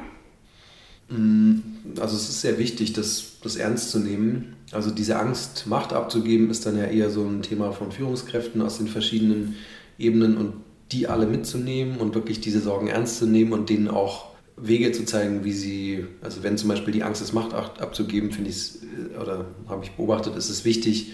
Mm, 1.09 1.55
also 1.99 2.15
es 2.15 2.29
ist 2.29 2.41
sehr 2.41 2.57
wichtig, 2.57 2.93
das, 2.93 3.33
das 3.43 3.55
ernst 3.55 3.91
zu 3.91 3.99
nehmen. 3.99 4.55
Also 4.71 4.91
diese 4.91 5.17
Angst, 5.17 5.67
Macht 5.67 5.93
abzugeben, 5.93 6.49
ist 6.49 6.65
dann 6.65 6.77
ja 6.77 6.85
eher 6.85 7.09
so 7.09 7.23
ein 7.23 7.41
Thema 7.41 7.71
von 7.71 7.91
Führungskräften 7.91 8.61
aus 8.61 8.77
den 8.77 8.87
verschiedenen 8.87 9.55
Ebenen 9.97 10.37
und 10.37 10.53
die 10.91 11.07
alle 11.07 11.25
mitzunehmen 11.25 11.97
und 11.97 12.15
wirklich 12.15 12.39
diese 12.39 12.61
Sorgen 12.61 12.87
ernst 12.87 13.17
zu 13.17 13.25
nehmen 13.25 13.53
und 13.53 13.69
denen 13.69 13.87
auch 13.87 14.27
Wege 14.57 14.91
zu 14.91 15.05
zeigen, 15.05 15.43
wie 15.43 15.53
sie, 15.53 16.05
also 16.21 16.43
wenn 16.43 16.57
zum 16.57 16.69
Beispiel 16.69 16.93
die 16.93 17.03
Angst 17.03 17.21
ist, 17.21 17.33
Macht 17.33 17.53
abzugeben, 17.53 18.31
finde 18.31 18.49
ich 18.49 18.79
äh, 19.15 19.17
oder 19.21 19.45
habe 19.67 19.83
ich 19.83 19.91
beobachtet, 19.91 20.35
ist 20.35 20.49
es 20.49 20.65
wichtig, 20.65 21.13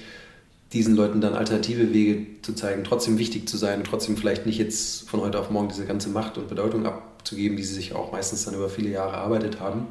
diesen 0.71 0.95
Leuten 0.95 1.21
dann 1.21 1.33
alternative 1.33 1.93
Wege 1.93 2.25
zu 2.41 2.53
zeigen, 2.53 2.83
trotzdem 2.83 3.19
wichtig 3.19 3.47
zu 3.47 3.57
sein, 3.57 3.83
trotzdem 3.83 4.17
vielleicht 4.17 4.45
nicht 4.45 4.57
jetzt 4.57 5.07
von 5.07 5.21
heute 5.21 5.39
auf 5.39 5.51
morgen 5.51 5.67
diese 5.69 5.85
ganze 5.85 6.09
Macht 6.09 6.37
und 6.37 6.47
Bedeutung 6.47 6.85
abzugeben, 7.23 7.55
die 7.55 7.63
sie 7.63 7.73
sich 7.73 7.93
auch 7.95 8.11
meistens 8.11 8.43
dann 8.43 8.53
über 8.53 8.69
viele 8.69 8.89
Jahre 8.89 9.13
erarbeitet 9.13 9.61
haben. 9.61 9.87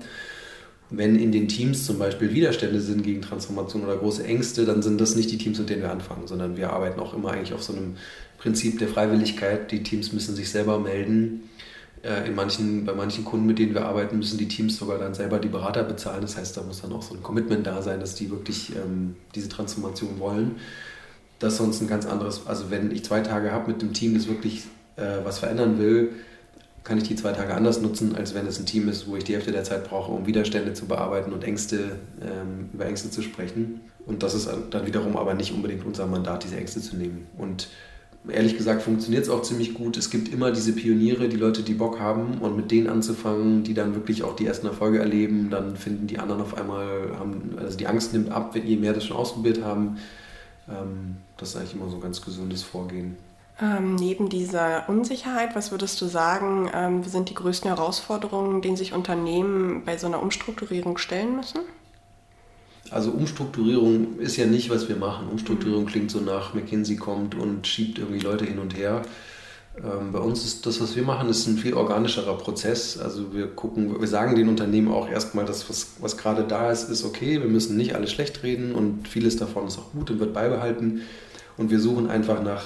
Wenn 0.90 1.18
in 1.18 1.32
den 1.32 1.48
Teams 1.48 1.86
zum 1.86 1.98
Beispiel 1.98 2.34
Widerstände 2.34 2.80
sind 2.80 3.02
gegen 3.02 3.22
Transformation 3.22 3.82
oder 3.82 3.96
große 3.96 4.24
Ängste, 4.24 4.66
dann 4.66 4.82
sind 4.82 5.00
das 5.00 5.16
nicht 5.16 5.30
die 5.30 5.38
Teams, 5.38 5.58
mit 5.58 5.70
denen 5.70 5.80
wir 5.80 5.90
anfangen, 5.90 6.26
sondern 6.26 6.58
wir 6.58 6.70
arbeiten 6.70 7.00
auch 7.00 7.14
immer 7.14 7.30
eigentlich 7.30 7.54
auf 7.54 7.62
so 7.62 7.72
einem 7.72 7.96
Prinzip 8.36 8.78
der 8.78 8.88
Freiwilligkeit. 8.88 9.72
Die 9.72 9.82
Teams 9.82 10.12
müssen 10.12 10.36
sich 10.36 10.50
selber 10.50 10.78
melden 10.78 11.48
äh, 12.02 12.28
in 12.28 12.34
manchen, 12.34 12.84
bei 12.84 12.92
manchen 12.92 13.24
Kunden, 13.24 13.46
mit 13.46 13.58
denen 13.58 13.72
wir 13.72 13.86
arbeiten, 13.86 14.18
müssen 14.18 14.36
die 14.36 14.48
Teams 14.48 14.76
sogar 14.76 14.98
dann 14.98 15.14
selber 15.14 15.38
die 15.38 15.48
Berater 15.48 15.82
bezahlen. 15.82 16.20
Das 16.20 16.36
heißt, 16.36 16.54
da 16.58 16.62
muss 16.62 16.82
dann 16.82 16.92
auch 16.92 17.02
so 17.02 17.14
ein 17.14 17.22
Commitment 17.22 17.66
da 17.66 17.80
sein, 17.80 17.98
dass 17.98 18.14
die 18.14 18.30
wirklich 18.30 18.76
ähm, 18.76 19.16
diese 19.34 19.48
Transformation 19.48 20.18
wollen. 20.18 20.56
Das 21.38 21.54
ist 21.54 21.58
sonst 21.58 21.80
ein 21.80 21.88
ganz 21.88 22.04
anderes, 22.04 22.46
also 22.46 22.70
wenn 22.70 22.90
ich 22.90 23.02
zwei 23.02 23.20
Tage 23.20 23.50
habe 23.50 23.72
mit 23.72 23.80
dem 23.80 23.94
Team, 23.94 24.12
das 24.14 24.28
wirklich 24.28 24.64
äh, 24.96 25.24
was 25.24 25.38
verändern 25.38 25.78
will, 25.78 26.10
kann 26.84 26.98
ich 26.98 27.04
die 27.04 27.16
zwei 27.16 27.32
Tage 27.32 27.54
anders 27.54 27.80
nutzen, 27.80 28.16
als 28.16 28.34
wenn 28.34 28.46
es 28.46 28.58
ein 28.58 28.66
Team 28.66 28.88
ist, 28.88 29.06
wo 29.06 29.16
ich 29.16 29.24
die 29.24 29.34
Hälfte 29.34 29.52
der 29.52 29.64
Zeit 29.64 29.88
brauche, 29.88 30.10
um 30.10 30.26
Widerstände 30.26 30.72
zu 30.74 30.86
bearbeiten 30.86 31.32
und 31.32 31.44
Ängste, 31.44 31.96
ähm, 32.20 32.70
über 32.72 32.86
Ängste 32.86 33.10
zu 33.10 33.22
sprechen. 33.22 33.80
Und 34.04 34.22
das 34.22 34.34
ist 34.34 34.48
dann 34.70 34.86
wiederum 34.86 35.16
aber 35.16 35.34
nicht 35.34 35.52
unbedingt 35.52 35.86
unser 35.86 36.06
Mandat, 36.06 36.44
diese 36.44 36.56
Ängste 36.56 36.80
zu 36.80 36.96
nehmen. 36.96 37.26
Und 37.38 37.68
ehrlich 38.28 38.56
gesagt 38.56 38.82
funktioniert 38.82 39.24
es 39.24 39.30
auch 39.30 39.42
ziemlich 39.42 39.74
gut. 39.74 39.96
Es 39.96 40.10
gibt 40.10 40.32
immer 40.32 40.50
diese 40.50 40.72
Pioniere, 40.72 41.28
die 41.28 41.36
Leute, 41.36 41.62
die 41.62 41.74
Bock 41.74 42.00
haben 42.00 42.38
und 42.38 42.56
mit 42.56 42.70
denen 42.70 42.88
anzufangen, 42.88 43.62
die 43.62 43.74
dann 43.74 43.94
wirklich 43.94 44.24
auch 44.24 44.34
die 44.34 44.46
ersten 44.46 44.66
Erfolge 44.66 44.98
erleben. 44.98 45.50
Dann 45.50 45.76
finden 45.76 46.08
die 46.08 46.18
anderen 46.18 46.40
auf 46.40 46.56
einmal, 46.56 47.16
haben, 47.16 47.56
also 47.58 47.76
die 47.76 47.86
Angst 47.86 48.12
nimmt 48.12 48.30
ab, 48.30 48.56
je 48.56 48.76
mehr 48.76 48.92
das 48.92 49.04
schon 49.04 49.16
ausprobiert 49.16 49.62
haben. 49.62 49.98
Ähm, 50.68 51.16
das 51.36 51.50
ist 51.50 51.56
eigentlich 51.56 51.74
immer 51.74 51.88
so 51.88 51.96
ein 51.96 52.02
ganz 52.02 52.20
gesundes 52.22 52.62
Vorgehen. 52.62 53.16
Ähm, 53.62 53.95
neben 53.95 54.28
dieser 54.28 54.88
Unsicherheit, 54.88 55.54
was 55.54 55.71
würdest 55.71 56.00
du 56.00 56.07
sagen, 56.07 56.69
ähm, 56.75 57.04
sind 57.04 57.31
die 57.31 57.35
größten 57.35 57.69
Herausforderungen, 57.69 58.61
denen 58.61 58.76
sich 58.76 58.92
Unternehmen 58.92 59.85
bei 59.85 59.97
so 59.99 60.09
einer 60.09 60.21
Umstrukturierung 60.21 60.99
stellen 60.99 61.37
müssen? 61.37 61.61
Also 62.90 63.12
Umstrukturierung 63.12 64.19
ist 64.19 64.37
ja 64.37 64.47
nicht, 64.47 64.69
was 64.69 64.88
wir 64.88 64.97
machen. 64.97 65.28
Umstrukturierung 65.28 65.87
klingt 65.87 66.11
so 66.11 66.19
nach, 66.19 66.54
McKinsey 66.54 66.97
kommt 66.97 67.37
und 67.37 67.66
schiebt 67.69 68.00
irgendwie 68.00 68.19
Leute 68.19 68.45
hin 68.45 68.59
und 68.59 68.76
her. 68.76 69.02
Ähm, 69.78 70.11
bei 70.11 70.19
uns 70.19 70.45
ist 70.45 70.66
das, 70.66 70.81
was 70.81 70.97
wir 70.97 71.04
machen, 71.04 71.28
ist 71.28 71.47
ein 71.47 71.57
viel 71.57 71.75
organischerer 71.75 72.37
Prozess. 72.38 72.99
Also 72.99 73.33
wir 73.33 73.47
gucken, 73.47 74.00
wir 74.00 74.09
sagen 74.09 74.35
den 74.35 74.49
Unternehmen 74.49 74.90
auch 74.90 75.09
erstmal, 75.09 75.45
dass 75.45 75.71
was, 75.71 75.92
was 76.00 76.16
gerade 76.16 76.42
da 76.42 76.73
ist, 76.73 76.90
ist 76.90 77.04
okay. 77.04 77.40
Wir 77.40 77.49
müssen 77.49 77.76
nicht 77.76 77.95
alles 77.95 78.11
schlecht 78.11 78.42
reden 78.42 78.75
und 78.75 79.07
vieles 79.07 79.37
davon 79.37 79.69
ist 79.69 79.78
auch 79.78 79.92
gut 79.92 80.11
und 80.11 80.19
wird 80.19 80.35
beibehalten. 80.35 81.02
Und 81.56 81.71
wir 81.71 81.80
suchen 81.80 82.09
einfach 82.09 82.42
nach 82.42 82.64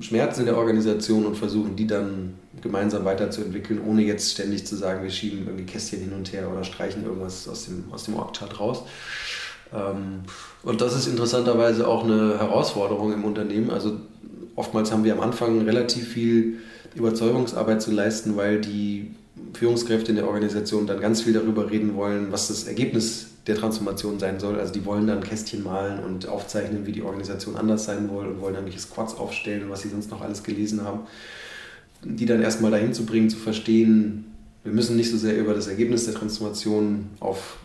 Schmerzen 0.00 0.40
in 0.40 0.46
der 0.46 0.58
Organisation 0.58 1.24
und 1.24 1.36
versuchen 1.36 1.74
die 1.76 1.86
dann 1.86 2.34
gemeinsam 2.60 3.04
weiterzuentwickeln, 3.04 3.80
ohne 3.86 4.02
jetzt 4.02 4.32
ständig 4.32 4.66
zu 4.66 4.76
sagen, 4.76 5.02
wir 5.02 5.10
schieben 5.10 5.46
irgendwie 5.46 5.64
Kästchen 5.64 6.00
hin 6.00 6.12
und 6.12 6.32
her 6.32 6.50
oder 6.50 6.64
streichen 6.64 7.04
irgendwas 7.04 7.48
aus 7.48 7.64
dem, 7.66 7.84
aus 7.92 8.04
dem 8.04 8.16
Org-Chart 8.16 8.60
raus. 8.60 8.82
Ähm, 9.72 10.22
und 10.62 10.80
das 10.80 10.94
ist 10.94 11.06
interessanterweise 11.06 11.88
auch 11.88 12.04
eine 12.04 12.38
Herausforderung 12.38 13.12
im 13.12 13.24
Unternehmen. 13.24 13.70
Also 13.70 13.96
oftmals 14.54 14.92
haben 14.92 15.04
wir 15.04 15.14
am 15.14 15.20
Anfang 15.20 15.62
relativ 15.62 16.08
viel 16.08 16.58
Überzeugungsarbeit 16.94 17.82
zu 17.82 17.90
leisten, 17.90 18.36
weil 18.36 18.60
die 18.60 19.14
Führungskräfte 19.54 20.10
in 20.10 20.16
der 20.16 20.26
Organisation 20.26 20.86
dann 20.86 21.00
ganz 21.00 21.22
viel 21.22 21.32
darüber 21.32 21.70
reden 21.70 21.94
wollen, 21.94 22.32
was 22.32 22.48
das 22.48 22.64
Ergebnis 22.64 23.28
der 23.46 23.56
Transformation 23.56 24.18
sein 24.18 24.40
soll. 24.40 24.58
Also 24.58 24.72
die 24.72 24.84
wollen 24.84 25.06
dann 25.06 25.22
Kästchen 25.22 25.62
malen 25.62 26.02
und 26.02 26.28
aufzeichnen, 26.28 26.86
wie 26.86 26.92
die 26.92 27.02
Organisation 27.02 27.56
anders 27.56 27.84
sein 27.84 28.08
soll 28.08 28.26
und 28.26 28.40
wollen 28.40 28.54
dann 28.54 28.64
welche 28.64 28.80
Squads 28.80 29.16
aufstellen 29.16 29.64
und 29.64 29.70
was 29.70 29.82
sie 29.82 29.88
sonst 29.88 30.10
noch 30.10 30.20
alles 30.20 30.42
gelesen 30.42 30.84
haben. 30.84 31.00
Die 32.02 32.26
dann 32.26 32.42
erstmal 32.42 32.70
dahin 32.70 32.92
zu 32.92 33.06
bringen, 33.06 33.30
zu 33.30 33.38
verstehen, 33.38 34.26
wir 34.64 34.72
müssen 34.72 34.96
nicht 34.96 35.10
so 35.10 35.16
sehr 35.16 35.38
über 35.38 35.54
das 35.54 35.68
Ergebnis 35.68 36.06
der 36.06 36.14
Transformation 36.14 37.06
auf 37.20 37.58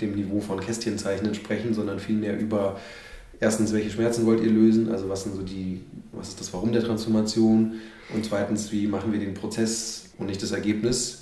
dem 0.00 0.14
Niveau 0.14 0.40
von 0.40 0.60
Kästchenzeichnen 0.60 1.34
sprechen, 1.34 1.72
sondern 1.72 1.98
vielmehr 1.98 2.38
über 2.38 2.78
erstens, 3.40 3.72
welche 3.72 3.90
Schmerzen 3.90 4.26
wollt 4.26 4.42
ihr 4.42 4.50
lösen, 4.50 4.90
also 4.90 5.08
was 5.08 5.22
sind 5.24 5.34
so 5.34 5.42
die, 5.42 5.80
was 6.12 6.28
ist 6.28 6.40
das 6.40 6.52
Warum 6.52 6.72
der 6.72 6.82
Transformation 6.82 7.72
und 8.14 8.24
zweitens, 8.24 8.70
wie 8.70 8.86
machen 8.86 9.12
wir 9.12 9.20
den 9.20 9.32
Prozess 9.32 10.10
und 10.18 10.26
nicht 10.26 10.42
das 10.42 10.52
Ergebnis. 10.52 11.21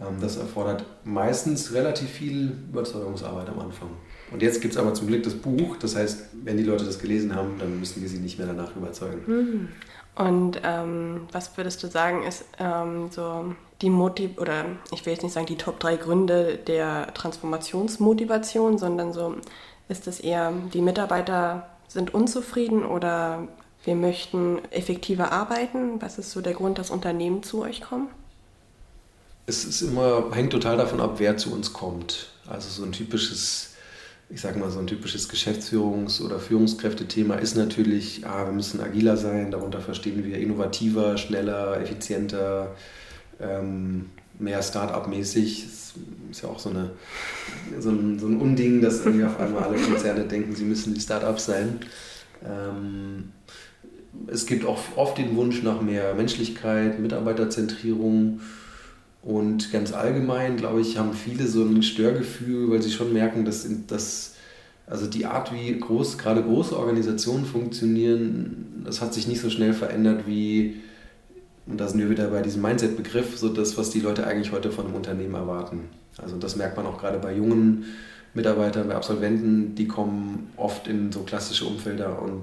Ähm, 0.00 0.16
das 0.20 0.36
erfordert 0.36 0.84
meistens 1.04 1.72
relativ 1.72 2.08
viel 2.08 2.52
Überzeugungsarbeit 2.70 3.48
am 3.48 3.58
Anfang. 3.58 3.90
Und 4.30 4.42
jetzt 4.42 4.60
gibt 4.60 4.74
es 4.74 4.80
aber 4.80 4.94
zum 4.94 5.06
Glück 5.06 5.22
das 5.22 5.34
Buch, 5.34 5.76
das 5.76 5.96
heißt, 5.96 6.26
wenn 6.44 6.56
die 6.56 6.62
Leute 6.62 6.84
das 6.84 6.98
gelesen 6.98 7.34
haben, 7.34 7.58
dann 7.58 7.78
müssen 7.78 8.02
wir 8.02 8.08
sie 8.08 8.18
nicht 8.18 8.38
mehr 8.38 8.46
danach 8.46 8.76
überzeugen. 8.76 9.22
Mhm. 9.26 9.68
Und 10.14 10.60
ähm, 10.64 11.28
was 11.30 11.56
würdest 11.56 11.82
du 11.82 11.86
sagen, 11.86 12.24
ist 12.24 12.44
ähm, 12.58 13.08
so 13.10 13.54
die 13.80 13.90
Motiv 13.90 14.36
oder 14.38 14.64
ich 14.90 15.06
will 15.06 15.12
jetzt 15.12 15.22
nicht 15.22 15.32
sagen 15.32 15.46
die 15.46 15.56
Top 15.56 15.78
3 15.78 15.96
Gründe 15.96 16.58
der 16.58 17.14
Transformationsmotivation, 17.14 18.78
sondern 18.78 19.12
so 19.12 19.36
ist 19.88 20.08
es 20.08 20.18
eher, 20.18 20.52
die 20.74 20.82
Mitarbeiter 20.82 21.68
sind 21.86 22.12
unzufrieden 22.12 22.84
oder 22.84 23.46
wir 23.84 23.94
möchten 23.94 24.58
effektiver 24.70 25.30
arbeiten? 25.30 26.02
Was 26.02 26.18
ist 26.18 26.32
so 26.32 26.40
der 26.40 26.52
Grund, 26.54 26.78
dass 26.78 26.90
Unternehmen 26.90 27.44
zu 27.44 27.62
euch 27.62 27.80
kommen? 27.80 28.08
Es 29.48 29.64
ist 29.64 29.80
immer, 29.80 30.30
hängt 30.32 30.52
total 30.52 30.76
davon 30.76 31.00
ab, 31.00 31.14
wer 31.18 31.38
zu 31.38 31.52
uns 31.52 31.72
kommt. 31.72 32.28
Also 32.46 32.68
so 32.68 32.84
ein 32.84 32.92
typisches 32.92 33.68
ich 34.30 34.42
sage 34.42 34.58
mal, 34.58 34.70
so 34.70 34.78
ein 34.78 34.86
typisches 34.86 35.30
Geschäftsführungs- 35.30 36.20
oder 36.22 36.38
Führungskräftethema 36.38 37.36
ist 37.36 37.56
natürlich, 37.56 38.26
ah, 38.26 38.44
wir 38.44 38.52
müssen 38.52 38.80
agiler 38.80 39.16
sein, 39.16 39.50
darunter 39.50 39.80
verstehen 39.80 40.22
wir 40.24 40.38
innovativer, 40.38 41.16
schneller, 41.16 41.80
effizienter, 41.80 42.74
ähm, 43.40 44.10
mehr 44.38 44.62
Start-up-mäßig. 44.62 45.66
Ist 46.30 46.42
ja 46.42 46.48
auch 46.50 46.58
so, 46.58 46.68
eine, 46.68 46.90
so, 47.80 47.88
ein, 47.90 48.18
so 48.18 48.26
ein 48.26 48.38
Unding, 48.38 48.82
dass 48.82 49.04
irgendwie 49.04 49.24
auf 49.24 49.40
einmal 49.40 49.64
alle 49.64 49.78
Konzerne 49.78 50.24
denken, 50.24 50.54
sie 50.54 50.64
müssen 50.64 50.92
die 50.92 51.00
Start-ups 51.00 51.46
sein. 51.46 51.80
Ähm, 52.44 53.32
es 54.26 54.44
gibt 54.44 54.66
auch 54.66 54.78
oft 54.96 55.16
den 55.16 55.36
Wunsch 55.36 55.62
nach 55.62 55.80
mehr 55.80 56.14
Menschlichkeit, 56.14 56.98
Mitarbeiterzentrierung. 56.98 58.40
Und 59.22 59.72
ganz 59.72 59.92
allgemein, 59.92 60.56
glaube 60.56 60.80
ich, 60.80 60.96
haben 60.96 61.12
viele 61.12 61.46
so 61.46 61.64
ein 61.64 61.82
Störgefühl, 61.82 62.70
weil 62.70 62.82
sie 62.82 62.90
schon 62.90 63.12
merken, 63.12 63.44
dass, 63.44 63.66
dass 63.86 64.34
also 64.86 65.06
die 65.06 65.26
Art, 65.26 65.52
wie 65.52 65.78
groß, 65.78 66.18
gerade 66.18 66.42
große 66.42 66.78
Organisationen 66.78 67.44
funktionieren, 67.44 68.82
das 68.84 69.00
hat 69.00 69.12
sich 69.12 69.26
nicht 69.26 69.40
so 69.40 69.50
schnell 69.50 69.74
verändert 69.74 70.26
wie, 70.26 70.76
und 71.66 71.78
da 71.78 71.88
sind 71.88 72.00
wir 72.00 72.08
wieder 72.08 72.28
bei 72.28 72.40
diesem 72.42 72.62
Mindset-Begriff, 72.62 73.36
so 73.36 73.48
das, 73.48 73.76
was 73.76 73.90
die 73.90 74.00
Leute 74.00 74.26
eigentlich 74.26 74.52
heute 74.52 74.70
von 74.70 74.86
einem 74.86 74.94
Unternehmen 74.94 75.34
erwarten. 75.34 75.80
Also 76.16 76.36
das 76.36 76.56
merkt 76.56 76.76
man 76.76 76.86
auch 76.86 76.98
gerade 76.98 77.18
bei 77.18 77.34
jungen 77.34 77.84
Mitarbeitern, 78.34 78.88
bei 78.88 78.94
Absolventen, 78.94 79.74
die 79.74 79.86
kommen 79.86 80.50
oft 80.56 80.86
in 80.86 81.12
so 81.12 81.20
klassische 81.20 81.66
Umfelder 81.66 82.22
und 82.22 82.42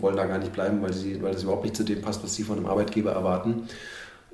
wollen 0.00 0.16
da 0.16 0.26
gar 0.26 0.38
nicht 0.38 0.52
bleiben, 0.52 0.80
weil, 0.82 0.92
sie, 0.92 1.20
weil 1.22 1.32
das 1.32 1.42
überhaupt 1.42 1.64
nicht 1.64 1.76
zu 1.76 1.82
dem 1.82 2.00
passt, 2.00 2.22
was 2.22 2.34
sie 2.34 2.44
von 2.44 2.58
einem 2.58 2.66
Arbeitgeber 2.66 3.12
erwarten. 3.12 3.64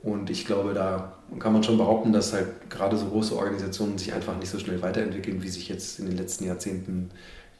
Und 0.03 0.31
ich 0.31 0.47
glaube, 0.47 0.75
da 0.75 1.13
kann 1.39 1.53
man 1.53 1.63
schon 1.63 1.79
behaupten, 1.79 2.13
dass 2.13 2.33
halt 2.33 2.71
gerade 2.71 2.97
so 2.97 3.07
große 3.07 3.37
Organisationen 3.37 3.99
sich 3.99 4.13
einfach 4.13 4.37
nicht 4.39 4.51
so 4.51 4.59
schnell 4.59 4.81
weiterentwickeln, 4.81 5.43
wie 5.43 5.49
sich 5.49 5.69
jetzt 5.69 5.99
in 5.99 6.07
den 6.07 6.17
letzten 6.17 6.47
Jahrzehnten, 6.47 7.11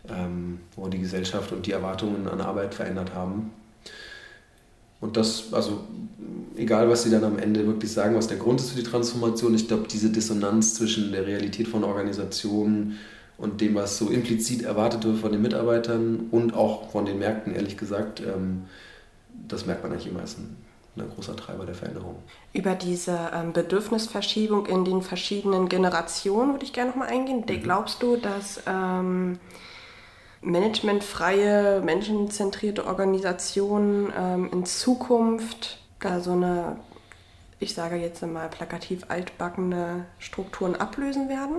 ähm, 0.09 0.61
wo 0.77 0.89
die 0.89 1.01
Gesellschaft 1.01 1.53
und 1.53 1.67
die 1.67 1.73
Erwartungen 1.73 2.29
an 2.29 2.41
Arbeit 2.41 2.75
verändert 2.75 3.15
haben. 3.15 3.51
Und 5.01 5.17
das, 5.17 5.53
also 5.53 5.85
egal, 6.57 6.89
was 6.89 7.05
sie 7.05 7.11
dann 7.11 7.25
am 7.25 7.39
Ende 7.39 7.67
wirklich 7.67 7.93
sagen, 7.93 8.17
was 8.17 8.27
der 8.27 8.37
Grund 8.37 8.61
ist 8.61 8.71
für 8.71 8.83
die 8.83 8.89
Transformation, 8.89 9.55
ich 9.55 9.69
glaube, 9.69 9.87
diese 9.89 10.11
Dissonanz 10.11 10.75
zwischen 10.75 11.13
der 11.13 11.27
Realität 11.27 11.69
von 11.69 11.85
Organisationen 11.85 12.99
und 13.37 13.61
dem, 13.61 13.77
was 13.77 13.99
so 13.99 14.09
implizit 14.09 14.63
erwartet 14.63 15.05
wird 15.05 15.19
von 15.19 15.31
den 15.31 15.43
Mitarbeitern 15.43 16.27
und 16.33 16.55
auch 16.55 16.91
von 16.91 17.05
den 17.05 17.21
Märkten, 17.21 17.55
ehrlich 17.55 17.77
gesagt, 17.77 18.21
ähm, 18.21 18.65
das 19.47 19.67
merkt 19.67 19.85
man 19.85 19.93
eigentlich 19.93 20.09
immer 20.09 20.21
erst 20.21 20.39
ein 21.01 21.11
großer 21.11 21.37
Treiber 21.37 21.67
der 21.67 21.75
Veränderung. 21.75 22.17
Über 22.53 22.75
diese 22.75 23.31
ähm, 23.35 23.53
Bedürfnisverschiebung 23.53 24.67
in 24.67 24.85
den 24.85 25.03
verschiedenen 25.03 25.69
Generationen 25.69 26.53
würde 26.53 26.65
ich 26.65 26.73
gerne 26.73 26.91
nochmal 26.91 27.09
eingehen. 27.09 27.45
Mhm. 27.49 27.63
Glaubst 27.63 28.03
du, 28.03 28.17
dass 28.17 28.61
ähm, 28.67 29.39
managementfreie, 30.43 31.81
menschenzentrierte 31.85 32.87
Organisationen 32.87 34.13
ähm, 34.17 34.51
in 34.53 34.67
Zukunft 34.67 35.79
da 36.01 36.21
so 36.21 36.33
eine, 36.33 36.77
ich 37.59 37.75
sage 37.75 37.97
jetzt 37.97 38.23
mal 38.23 38.49
plakativ 38.49 39.05
altbackene 39.09 40.07
Strukturen 40.19 40.77
ablösen 40.77 41.29
werden? 41.29 41.57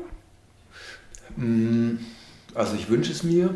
Mm, 1.36 2.04
also 2.56 2.76
ich 2.76 2.90
wünsche 2.90 3.12
es 3.12 3.24
mir. 3.24 3.54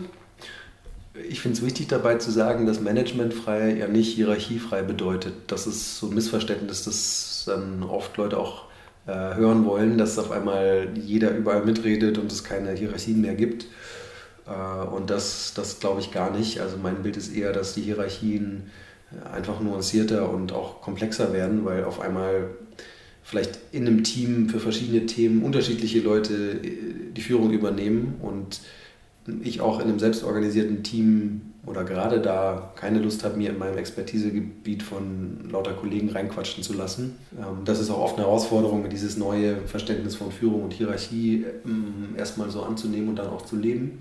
Ich 1.13 1.41
finde 1.41 1.57
es 1.57 1.63
wichtig 1.63 1.87
dabei 1.87 2.15
zu 2.15 2.31
sagen, 2.31 2.65
dass 2.65 2.81
managementfrei 2.81 3.75
ja 3.75 3.87
nicht 3.87 4.15
hierarchiefrei 4.15 4.81
bedeutet. 4.81 5.33
Das 5.47 5.67
ist 5.67 5.99
so 5.99 6.07
ein 6.07 6.15
Missverständnis, 6.15 6.85
das 6.85 7.43
dann 7.45 7.83
oft 7.83 8.17
Leute 8.17 8.37
auch 8.39 8.65
äh, 9.05 9.35
hören 9.35 9.65
wollen, 9.65 9.97
dass 9.97 10.17
auf 10.17 10.31
einmal 10.31 10.89
jeder 10.95 11.35
überall 11.35 11.63
mitredet 11.65 12.17
und 12.17 12.31
es 12.31 12.43
keine 12.43 12.71
Hierarchien 12.71 13.21
mehr 13.21 13.35
gibt. 13.35 13.67
Äh, 14.47 14.85
und 14.87 15.11
das, 15.11 15.53
das 15.53 15.79
glaube 15.79 16.01
ich 16.01 16.11
gar 16.11 16.31
nicht. 16.35 16.61
Also 16.61 16.77
mein 16.77 17.03
Bild 17.03 17.17
ist 17.17 17.35
eher, 17.35 17.53
dass 17.53 17.75
die 17.75 17.81
Hierarchien 17.81 18.71
einfach 19.31 19.59
nuancierter 19.59 20.29
und 20.29 20.51
auch 20.51 20.81
komplexer 20.81 21.33
werden, 21.33 21.65
weil 21.65 21.83
auf 21.83 21.99
einmal 21.99 22.49
vielleicht 23.21 23.59
in 23.71 23.87
einem 23.87 24.03
Team 24.03 24.49
für 24.49 24.59
verschiedene 24.59 25.05
Themen 25.05 25.43
unterschiedliche 25.43 25.99
Leute 25.99 26.33
äh, 26.33 27.11
die 27.15 27.21
Führung 27.21 27.51
übernehmen 27.51 28.15
und 28.21 28.61
ich 29.41 29.61
auch 29.61 29.79
in 29.79 29.87
einem 29.87 29.99
selbstorganisierten 29.99 30.83
Team 30.83 31.53
oder 31.65 31.83
gerade 31.83 32.19
da 32.19 32.73
keine 32.75 32.99
Lust 32.99 33.23
habe, 33.23 33.37
mir 33.37 33.51
in 33.51 33.57
meinem 33.57 33.77
Expertisegebiet 33.77 34.83
von 34.83 35.49
lauter 35.49 35.73
Kollegen 35.73 36.09
reinquatschen 36.09 36.61
zu 36.61 36.73
lassen. 36.73 37.15
Ähm, 37.37 37.63
das 37.63 37.79
ist 37.79 37.89
auch 37.89 37.99
oft 37.99 38.17
eine 38.17 38.25
Herausforderung, 38.25 38.89
dieses 38.89 39.17
neue 39.17 39.57
Verständnis 39.65 40.15
von 40.15 40.31
Führung 40.31 40.63
und 40.63 40.73
Hierarchie 40.73 41.45
ähm, 41.65 42.15
erstmal 42.17 42.49
so 42.49 42.63
anzunehmen 42.63 43.09
und 43.09 43.15
dann 43.15 43.27
auch 43.27 43.43
zu 43.43 43.55
leben. 43.55 43.99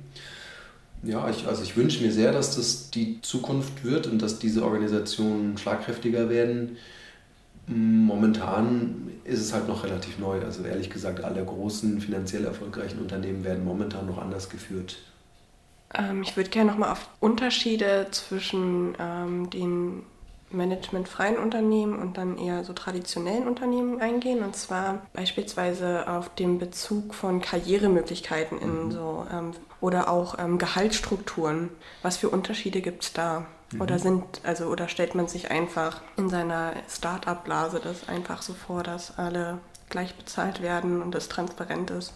Ja, 1.05 1.29
ich, 1.31 1.47
also 1.47 1.63
ich 1.63 1.77
wünsche 1.77 2.03
mir 2.03 2.13
sehr, 2.13 2.33
dass 2.33 2.57
das 2.57 2.91
die 2.91 3.21
Zukunft 3.23 3.85
wird 3.85 4.07
und 4.07 4.23
dass 4.23 4.39
diese 4.39 4.65
Organisationen 4.65 5.59
schlagkräftiger 5.59 6.31
werden. 6.31 6.77
Momentan 7.67 9.09
ist 9.25 9.41
es 9.41 9.53
halt 9.53 9.69
noch 9.69 9.85
relativ 9.85 10.19
neu. 10.19 10.41
Also 10.41 10.65
ehrlich 10.65 10.91
gesagt, 10.91 11.23
alle 11.23 11.45
großen 11.45 12.01
finanziell 12.01 12.45
erfolgreichen 12.45 12.99
Unternehmen 12.99 13.45
werden 13.45 13.65
momentan 13.65 14.07
noch 14.07 14.19
anders 14.19 14.49
geführt. 14.49 14.99
Ähm, 15.95 16.23
ich 16.23 16.37
würde 16.37 16.51
gerne 16.51 16.71
nochmal 16.71 16.93
auf 16.93 17.09
Unterschiede 17.21 18.09
zwischen 18.11 18.95
ähm, 18.99 19.51
den 19.51 20.03
managementfreien 20.51 21.39
Unternehmen 21.39 21.99
und 21.99 22.19
dann 22.19 22.39
eher 22.39 22.65
so 22.65 22.73
traditionellen 22.73 23.47
Unternehmen 23.47 24.01
eingehen. 24.01 24.43
Und 24.43 24.57
zwar 24.57 25.07
beispielsweise 25.13 26.09
auf 26.09 26.35
den 26.35 26.59
Bezug 26.59 27.15
von 27.15 27.41
Karrieremöglichkeiten 27.41 28.59
in 28.59 28.85
mhm. 28.85 28.93
so 28.93 29.27
ähm, 29.33 29.53
oder 29.81 30.11
auch 30.11 30.39
ähm, 30.39 30.59
Gehaltsstrukturen. 30.59 31.71
Was 32.03 32.17
für 32.17 32.29
Unterschiede 32.29 32.81
gibt 32.81 33.05
es 33.05 33.13
da? 33.13 33.47
Mhm. 33.73 33.81
Oder 33.81 33.99
sind, 33.99 34.25
also, 34.45 34.67
oder 34.67 34.89
stellt 34.89 35.15
man 35.15 35.29
sich 35.29 35.51
einfach 35.51 36.01
in 36.17 36.29
seiner 36.29 36.75
Start-up-Blase 36.89 37.81
das 37.83 38.09
einfach 38.09 38.43
so 38.43 38.55
vor, 38.55 38.83
dass 38.83 39.19
alle 39.19 39.59
gleich 39.89 40.15
bezahlt 40.15 40.63
werden 40.63 41.03
und 41.03 41.15
es 41.15 41.29
transparent 41.29 41.91
ist? 41.91 42.13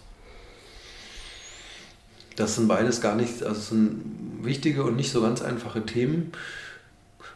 Das 2.36 2.54
sind 2.54 2.68
beides 2.68 3.00
gar 3.00 3.16
nicht, 3.16 3.42
also 3.42 3.60
sind 3.60 4.42
wichtige 4.42 4.84
und 4.84 4.96
nicht 4.96 5.10
so 5.10 5.22
ganz 5.22 5.42
einfache 5.42 5.84
Themen. 5.84 6.32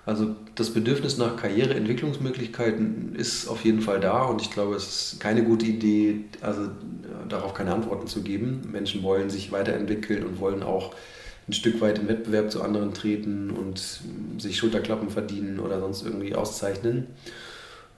Also 0.06 0.34
das 0.54 0.70
Bedürfnis 0.70 1.18
nach 1.18 1.36
Karriereentwicklungsmöglichkeiten 1.36 3.14
ist 3.16 3.48
auf 3.48 3.64
jeden 3.64 3.80
Fall 3.80 4.00
da 4.00 4.22
und 4.22 4.40
ich 4.40 4.50
glaube, 4.50 4.74
es 4.74 5.12
ist 5.12 5.20
keine 5.20 5.44
gute 5.44 5.66
Idee, 5.66 6.24
also 6.40 6.68
darauf 7.28 7.54
keine 7.54 7.74
Antworten 7.74 8.06
zu 8.06 8.22
geben. 8.22 8.68
Menschen 8.72 9.02
wollen 9.02 9.30
sich 9.30 9.52
weiterentwickeln 9.52 10.24
und 10.24 10.40
wollen 10.40 10.62
auch 10.62 10.94
ein 11.48 11.52
Stück 11.52 11.80
weit 11.80 11.98
im 11.98 12.08
Wettbewerb 12.08 12.50
zu 12.50 12.62
anderen 12.62 12.94
treten 12.94 13.50
und 13.50 14.00
sich 14.38 14.56
Schulterklappen 14.56 15.10
verdienen 15.10 15.60
oder 15.60 15.80
sonst 15.80 16.04
irgendwie 16.04 16.34
auszeichnen. 16.34 17.06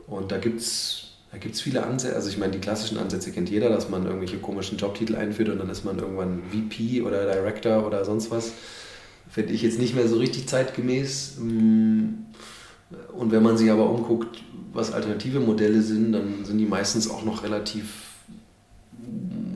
Und 0.06 0.32
da 0.32 0.38
gibt 0.38 0.60
es 0.60 1.11
da 1.32 1.38
gibt's 1.38 1.62
viele 1.62 1.84
Ansätze. 1.84 2.14
Also 2.14 2.28
ich 2.28 2.36
meine, 2.36 2.52
die 2.52 2.58
klassischen 2.58 2.98
Ansätze 2.98 3.32
kennt 3.32 3.50
jeder, 3.50 3.70
dass 3.70 3.88
man 3.88 4.04
irgendwelche 4.04 4.36
komischen 4.36 4.76
Jobtitel 4.76 5.16
einführt 5.16 5.48
und 5.48 5.58
dann 5.58 5.70
ist 5.70 5.84
man 5.84 5.98
irgendwann 5.98 6.42
VP 6.50 7.02
oder 7.02 7.24
Director 7.24 7.86
oder 7.86 8.04
sonst 8.04 8.30
was 8.30 8.52
finde 9.30 9.54
ich 9.54 9.62
jetzt 9.62 9.78
nicht 9.78 9.94
mehr 9.94 10.06
so 10.06 10.18
richtig 10.18 10.46
zeitgemäß. 10.46 11.38
Mm, 11.38 12.08
und 13.16 13.32
wenn 13.32 13.42
man 13.42 13.56
sich 13.56 13.70
aber 13.70 13.88
umguckt, 13.88 14.42
was 14.74 14.92
alternative 14.92 15.40
Modelle 15.40 15.80
sind, 15.80 16.12
dann 16.12 16.44
sind 16.44 16.58
die 16.58 16.66
meistens 16.66 17.08
auch 17.08 17.24
noch 17.24 17.42
relativ 17.42 17.86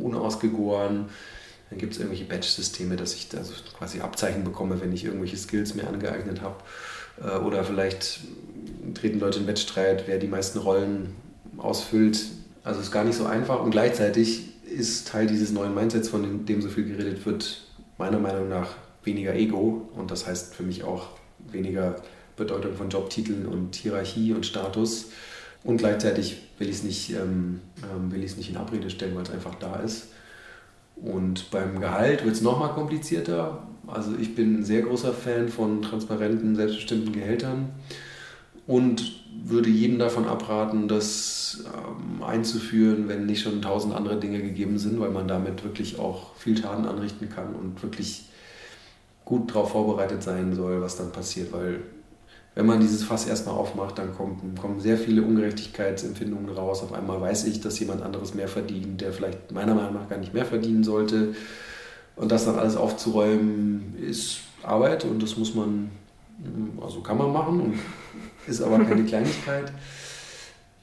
unausgegoren. 0.00 1.06
Dann 1.68 1.78
gibt 1.78 1.92
es 1.92 1.98
irgendwelche 1.98 2.24
Batch-Systeme, 2.24 2.96
dass 2.96 3.14
ich 3.14 3.28
da 3.28 3.42
quasi 3.76 4.00
Abzeichen 4.00 4.44
bekomme, 4.44 4.80
wenn 4.80 4.92
ich 4.92 5.04
irgendwelche 5.04 5.36
Skills 5.36 5.74
mir 5.74 5.86
angeeignet 5.86 6.40
habe. 6.40 6.56
Äh, 7.22 7.44
oder 7.44 7.62
vielleicht 7.64 8.20
treten 8.94 9.20
Leute 9.20 9.40
in 9.40 9.46
Wettstreit, 9.46 10.04
wer 10.06 10.18
die 10.18 10.28
meisten 10.28 10.58
Rollen 10.58 11.14
ausfüllt. 11.58 12.18
Also 12.64 12.80
ist 12.80 12.90
gar 12.90 13.04
nicht 13.04 13.16
so 13.16 13.26
einfach 13.26 13.62
und 13.62 13.70
gleichzeitig 13.70 14.48
ist 14.68 15.08
Teil 15.08 15.26
dieses 15.26 15.52
neuen 15.52 15.74
Mindsets, 15.74 16.08
von 16.08 16.44
dem 16.46 16.62
so 16.62 16.68
viel 16.68 16.84
geredet 16.84 17.24
wird, 17.24 17.62
meiner 17.98 18.18
Meinung 18.18 18.48
nach 18.48 18.70
weniger 19.04 19.34
Ego 19.34 19.88
und 19.96 20.10
das 20.10 20.26
heißt 20.26 20.54
für 20.54 20.64
mich 20.64 20.82
auch 20.82 21.08
weniger 21.50 21.96
Bedeutung 22.36 22.74
von 22.74 22.90
Jobtiteln 22.90 23.46
und 23.46 23.76
Hierarchie 23.76 24.32
und 24.32 24.44
Status. 24.44 25.10
Und 25.64 25.78
gleichzeitig 25.78 26.42
will 26.58 26.68
ich 26.68 26.76
es 26.76 26.82
nicht, 26.82 27.10
ähm, 27.10 27.60
ähm 27.82 28.08
nicht 28.08 28.50
in 28.50 28.56
Abrede 28.56 28.90
stellen, 28.90 29.14
weil 29.14 29.22
es 29.22 29.30
einfach 29.30 29.54
da 29.56 29.76
ist. 29.76 30.08
Und 30.96 31.50
beim 31.50 31.80
Gehalt 31.80 32.24
wird 32.24 32.34
es 32.34 32.40
nochmal 32.40 32.70
komplizierter. 32.70 33.62
Also 33.86 34.12
ich 34.20 34.34
bin 34.34 34.60
ein 34.60 34.64
sehr 34.64 34.82
großer 34.82 35.12
Fan 35.12 35.48
von 35.48 35.82
transparenten, 35.82 36.56
selbstbestimmten 36.56 37.12
Gehältern 37.12 37.70
und 38.66 39.24
würde 39.44 39.68
jedem 39.68 39.98
davon 39.98 40.26
abraten, 40.26 40.88
das 40.88 41.64
ähm, 41.66 42.22
einzuführen, 42.22 43.08
wenn 43.08 43.26
nicht 43.26 43.42
schon 43.42 43.62
tausend 43.62 43.94
andere 43.94 44.18
Dinge 44.18 44.40
gegeben 44.40 44.78
sind, 44.78 44.98
weil 45.00 45.10
man 45.10 45.28
damit 45.28 45.64
wirklich 45.64 45.98
auch 45.98 46.34
viel 46.36 46.56
Schaden 46.56 46.86
anrichten 46.86 47.28
kann 47.28 47.54
und 47.54 47.82
wirklich 47.82 48.28
gut 49.24 49.50
darauf 49.50 49.72
vorbereitet 49.72 50.22
sein 50.22 50.54
soll, 50.54 50.80
was 50.80 50.96
dann 50.96 51.12
passiert, 51.12 51.52
weil 51.52 51.80
wenn 52.56 52.64
man 52.64 52.80
dieses 52.80 53.04
Fass 53.04 53.26
erstmal 53.26 53.54
aufmacht, 53.54 53.98
dann 53.98 54.14
kommen, 54.14 54.54
kommen 54.58 54.80
sehr 54.80 54.96
viele 54.96 55.20
Ungerechtigkeitsempfindungen 55.20 56.48
raus. 56.48 56.82
Auf 56.82 56.94
einmal 56.94 57.20
weiß 57.20 57.44
ich, 57.44 57.60
dass 57.60 57.78
jemand 57.78 58.00
anderes 58.02 58.32
mehr 58.32 58.48
verdient, 58.48 59.02
der 59.02 59.12
vielleicht 59.12 59.52
meiner 59.52 59.74
Meinung 59.74 59.92
nach 59.92 60.08
gar 60.08 60.16
nicht 60.16 60.32
mehr 60.32 60.46
verdienen 60.46 60.82
sollte. 60.82 61.34
Und 62.16 62.32
das 62.32 62.46
dann 62.46 62.58
alles 62.58 62.76
aufzuräumen, 62.76 63.94
ist 64.00 64.38
Arbeit 64.62 65.04
und 65.04 65.22
das 65.22 65.36
muss 65.36 65.54
man, 65.54 65.90
also 66.80 67.02
kann 67.02 67.18
man 67.18 67.30
machen 67.30 67.60
und 67.60 67.74
ist 68.46 68.60
aber 68.60 68.78
keine 68.84 69.04
Kleinigkeit. 69.06 69.72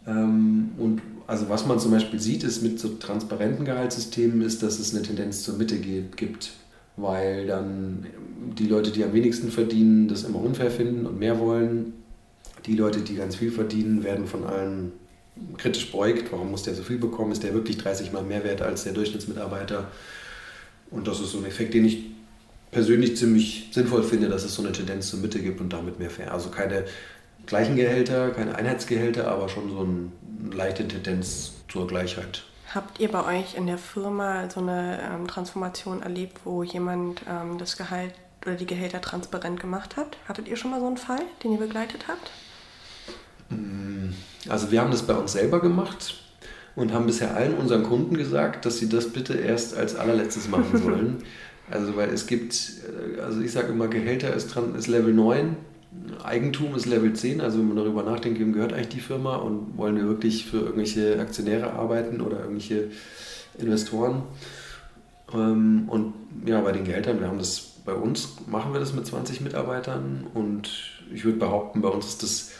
Ähm, 0.08 0.71
und 0.78 1.02
also 1.28 1.49
was 1.49 1.65
man 1.65 1.80
zum 1.80 1.91
Beispiel 1.91 2.19
sieht, 2.19 2.43
ist 2.43 2.62
mit 2.62 2.80
so 2.80 2.89
transparenten 2.89 3.65
Gehaltssystemen, 3.65 4.41
ist, 4.41 4.62
dass 4.62 4.80
es 4.80 4.93
eine 4.93 5.04
Tendenz 5.04 5.43
zur 5.43 5.56
Mitte 5.56 5.78
gibt 5.78 6.52
weil 6.95 7.47
dann 7.47 8.06
die 8.58 8.67
Leute, 8.67 8.91
die 8.91 9.04
am 9.04 9.13
wenigsten 9.13 9.52
verdienen, 9.52 10.08
das 10.08 10.23
immer 10.23 10.39
unfair 10.39 10.69
finden 10.69 11.06
und 11.06 11.19
mehr 11.19 11.39
wollen. 11.39 11.93
Die 12.65 12.76
Leute, 12.76 13.02
die 13.02 13.15
ganz 13.15 13.36
viel 13.36 13.52
verdienen, 13.52 14.04
werden 14.04 14.28
von 14.28 14.43
allen 14.43 14.91
kritisch 15.58 15.91
beugt. 15.91 16.32
Warum 16.32 16.52
muss 16.52 16.63
der 16.63 16.76
so 16.76 16.84
viel 16.84 16.99
bekommen? 16.99 17.32
Ist 17.32 17.43
der 17.43 17.54
wirklich 17.54 17.78
30 17.78 18.13
Mal 18.13 18.23
mehr 18.23 18.43
wert 18.43 18.62
als 18.62 18.84
der 18.84 18.93
Durchschnittsmitarbeiter? 18.93 19.89
Und 20.91 21.08
das 21.08 21.19
ist 21.19 21.32
so 21.32 21.39
ein 21.39 21.45
Effekt, 21.45 21.73
den 21.73 21.86
ich 21.86 22.12
persönlich 22.69 23.17
ziemlich 23.17 23.69
sinnvoll 23.71 24.04
finde, 24.04 24.30
dass 24.30 24.43
es 24.43 24.54
so 24.54 24.62
eine 24.62 24.71
Tendenz 24.71 25.10
zur 25.10 25.19
Mitte 25.19 25.39
gibt 25.39 25.62
und 25.62 25.73
damit 25.73 25.99
mehr 25.99 26.12
fair. 26.12 26.32
Also 26.32 26.49
keine 26.49 26.86
gleichen 27.45 27.75
Gehälter, 27.75 28.32
keine 28.32 28.56
Einheitsgehälter, 28.56 29.29
aber 29.29 29.49
schon 29.49 29.69
so 29.69 29.79
eine 29.79 30.56
leichte 30.56 30.88
Tendenz 30.88 31.53
zur 31.67 31.88
Gleichheit. 31.88 32.43
Habt 32.73 32.99
ihr 32.99 33.12
bei 33.12 33.39
euch 33.39 33.56
in 33.56 33.67
der 33.67 33.77
Firma 33.77 34.49
so 34.49 34.60
eine 34.60 34.99
ähm, 35.01 35.27
Transformation 35.27 36.01
erlebt, 36.01 36.39
wo 36.43 36.63
jemand 36.63 37.21
ähm, 37.29 37.58
das 37.58 37.77
Gehalt 37.77 38.13
oder 38.45 38.56
die 38.56 38.65
Gehälter 38.65 38.99
transparent 38.99 39.60
gemacht 39.60 39.95
hat? 39.95 40.17
Hattet 40.27 40.47
ihr 40.47 40.56
schon 40.56 40.71
mal 40.71 40.79
so 40.79 40.88
einen 40.88 40.97
Fall, 40.97 41.21
den 41.43 41.51
ihr 41.51 41.60
begleitet 41.60 42.06
habt? 42.08 42.32
Mm, 43.49 44.13
also 44.49 44.71
wir 44.71 44.82
haben 44.82 44.91
das 44.91 45.03
bei 45.03 45.13
uns 45.13 45.34
selber 45.34 45.62
gemacht 45.62 46.15
und 46.75 46.91
haben 46.93 47.06
bisher 47.06 47.36
allen 47.36 47.53
unseren 47.56 47.84
Kunden 47.84 48.17
gesagt, 48.17 48.65
dass 48.65 48.79
sie 48.79 48.89
das 48.89 49.10
bitte 49.10 49.36
erst 49.36 49.77
als 49.77 49.95
allerletztes 49.95 50.47
machen 50.47 50.77
sollen. 50.84 51.23
also 51.69 51.95
weil 51.95 52.10
es 52.10 52.25
gibt, 52.25 52.56
äh, 53.17 53.21
also 53.21 53.41
ich 53.41 53.51
sage 53.51 53.67
immer, 53.67 53.88
Gehälter 53.88 54.34
ist, 54.34 54.47
dran, 54.47 54.73
ist 54.73 54.88
Level 54.88 55.13
9 55.13 55.56
Eigentum 56.23 56.75
ist 56.75 56.86
Level 56.86 57.13
10, 57.13 57.41
also 57.41 57.60
wenn 57.60 57.67
man 57.67 57.77
darüber 57.77 58.03
nachdenkt, 58.03 58.39
wem 58.39 58.53
gehört 58.53 58.73
eigentlich 58.73 58.89
die 58.89 58.99
Firma 58.99 59.36
und 59.36 59.77
wollen 59.77 59.95
wir 59.97 60.08
wirklich 60.08 60.45
für 60.45 60.58
irgendwelche 60.58 61.19
Aktionäre 61.19 61.73
arbeiten 61.73 62.21
oder 62.21 62.39
irgendwelche 62.39 62.91
Investoren. 63.58 64.23
Ähm, 65.34 65.86
und 65.88 66.13
ja, 66.45 66.62
bei 66.62 66.71
den 66.71 66.86
Gehältern, 66.86 67.19
wir 67.19 67.27
haben 67.27 67.38
das 67.38 67.73
bei 67.86 67.93
uns, 67.93 68.38
machen 68.47 68.73
wir 68.73 68.79
das 68.79 68.93
mit 68.93 69.06
20 69.06 69.41
Mitarbeitern 69.41 70.27
und 70.34 70.69
ich 71.13 71.25
würde 71.25 71.38
behaupten, 71.38 71.82
bei 71.82 71.89
uns 71.89 72.08
ist 72.08 72.23
das 72.23 72.51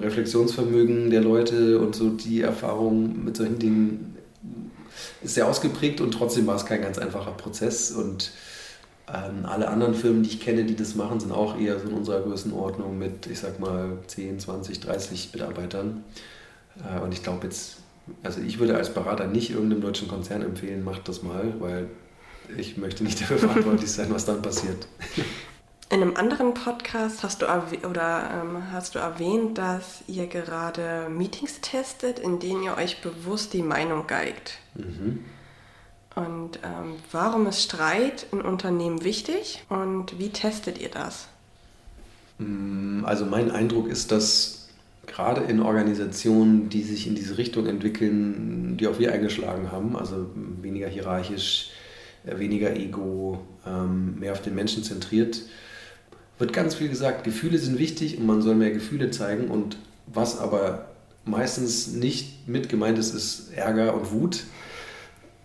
Reflexionsvermögen 0.00 1.10
der 1.10 1.22
Leute 1.22 1.80
und 1.80 1.96
so 1.96 2.10
die 2.10 2.42
Erfahrung 2.42 3.24
mit 3.24 3.36
solchen 3.36 3.58
Dingen 3.58 4.16
ist 5.22 5.34
sehr 5.34 5.48
ausgeprägt 5.48 6.00
und 6.00 6.12
trotzdem 6.12 6.46
war 6.46 6.56
es 6.56 6.64
kein 6.64 6.82
ganz 6.82 6.98
einfacher 6.98 7.32
Prozess 7.32 7.90
und 7.90 8.30
ähm, 9.12 9.46
alle 9.46 9.68
anderen 9.68 9.94
Firmen, 9.94 10.22
die 10.22 10.30
ich 10.30 10.40
kenne, 10.40 10.64
die 10.64 10.74
das 10.74 10.94
machen, 10.94 11.20
sind 11.20 11.32
auch 11.32 11.58
eher 11.58 11.78
so 11.78 11.88
in 11.88 11.94
unserer 11.94 12.22
Größenordnung 12.22 12.98
mit, 12.98 13.26
ich 13.26 13.38
sag 13.38 13.60
mal, 13.60 13.98
10, 14.06 14.40
20, 14.40 14.80
30 14.80 15.30
Mitarbeitern. 15.32 16.02
Äh, 16.84 17.00
und 17.00 17.12
ich 17.12 17.22
glaube 17.22 17.44
jetzt, 17.46 17.78
also 18.22 18.40
ich 18.40 18.58
würde 18.58 18.76
als 18.76 18.92
Berater 18.92 19.26
nicht 19.26 19.50
irgendeinem 19.50 19.82
deutschen 19.82 20.08
Konzern 20.08 20.42
empfehlen, 20.42 20.82
macht 20.82 21.08
das 21.08 21.22
mal, 21.22 21.54
weil 21.60 21.88
ich 22.56 22.76
möchte 22.76 23.04
nicht 23.04 23.20
dafür 23.20 23.38
verantwortlich 23.38 23.90
sein, 23.90 24.08
was 24.10 24.24
dann 24.24 24.42
passiert. 24.42 24.88
In 25.88 26.02
einem 26.02 26.16
anderen 26.16 26.52
Podcast 26.54 27.22
hast 27.22 27.42
du, 27.42 27.46
oder, 27.46 28.42
ähm, 28.42 28.72
hast 28.72 28.96
du 28.96 28.98
erwähnt, 28.98 29.56
dass 29.56 30.02
ihr 30.08 30.26
gerade 30.26 31.08
Meetings 31.08 31.60
testet, 31.60 32.18
in 32.18 32.40
denen 32.40 32.64
ihr 32.64 32.76
euch 32.76 33.02
bewusst 33.02 33.52
die 33.52 33.62
Meinung 33.62 34.08
geigt. 34.08 34.58
Mhm. 34.74 35.24
Und 36.16 36.58
ähm, 36.64 36.94
warum 37.12 37.46
ist 37.46 37.62
Streit 37.62 38.26
in 38.32 38.40
Unternehmen 38.40 39.04
wichtig 39.04 39.62
und 39.68 40.18
wie 40.18 40.30
testet 40.30 40.78
ihr 40.80 40.88
das? 40.88 41.28
Mm, 42.38 43.04
also 43.04 43.26
mein 43.26 43.50
Eindruck 43.50 43.86
ist, 43.88 44.10
dass 44.12 44.68
gerade 45.06 45.42
in 45.42 45.60
Organisationen, 45.60 46.70
die 46.70 46.82
sich 46.82 47.06
in 47.06 47.14
diese 47.14 47.36
Richtung 47.36 47.66
entwickeln, 47.66 48.78
die 48.78 48.88
auch 48.88 48.98
wir 48.98 49.12
eingeschlagen 49.12 49.70
haben, 49.70 49.94
also 49.94 50.30
weniger 50.62 50.88
hierarchisch, 50.88 51.70
äh, 52.24 52.38
weniger 52.38 52.74
Ego, 52.74 53.44
ähm, 53.66 54.18
mehr 54.18 54.32
auf 54.32 54.40
den 54.40 54.54
Menschen 54.54 54.84
zentriert, 54.84 55.42
wird 56.38 56.54
ganz 56.54 56.74
viel 56.74 56.88
gesagt, 56.88 57.24
Gefühle 57.24 57.58
sind 57.58 57.78
wichtig 57.78 58.16
und 58.16 58.24
man 58.24 58.40
soll 58.40 58.54
mehr 58.54 58.70
Gefühle 58.70 59.10
zeigen. 59.10 59.48
Und 59.48 59.76
was 60.06 60.38
aber 60.38 60.86
meistens 61.26 61.88
nicht 61.88 62.48
mit 62.48 62.70
gemeint 62.70 62.98
ist, 62.98 63.14
ist 63.14 63.52
Ärger 63.54 63.94
und 63.94 64.12
Wut. 64.12 64.44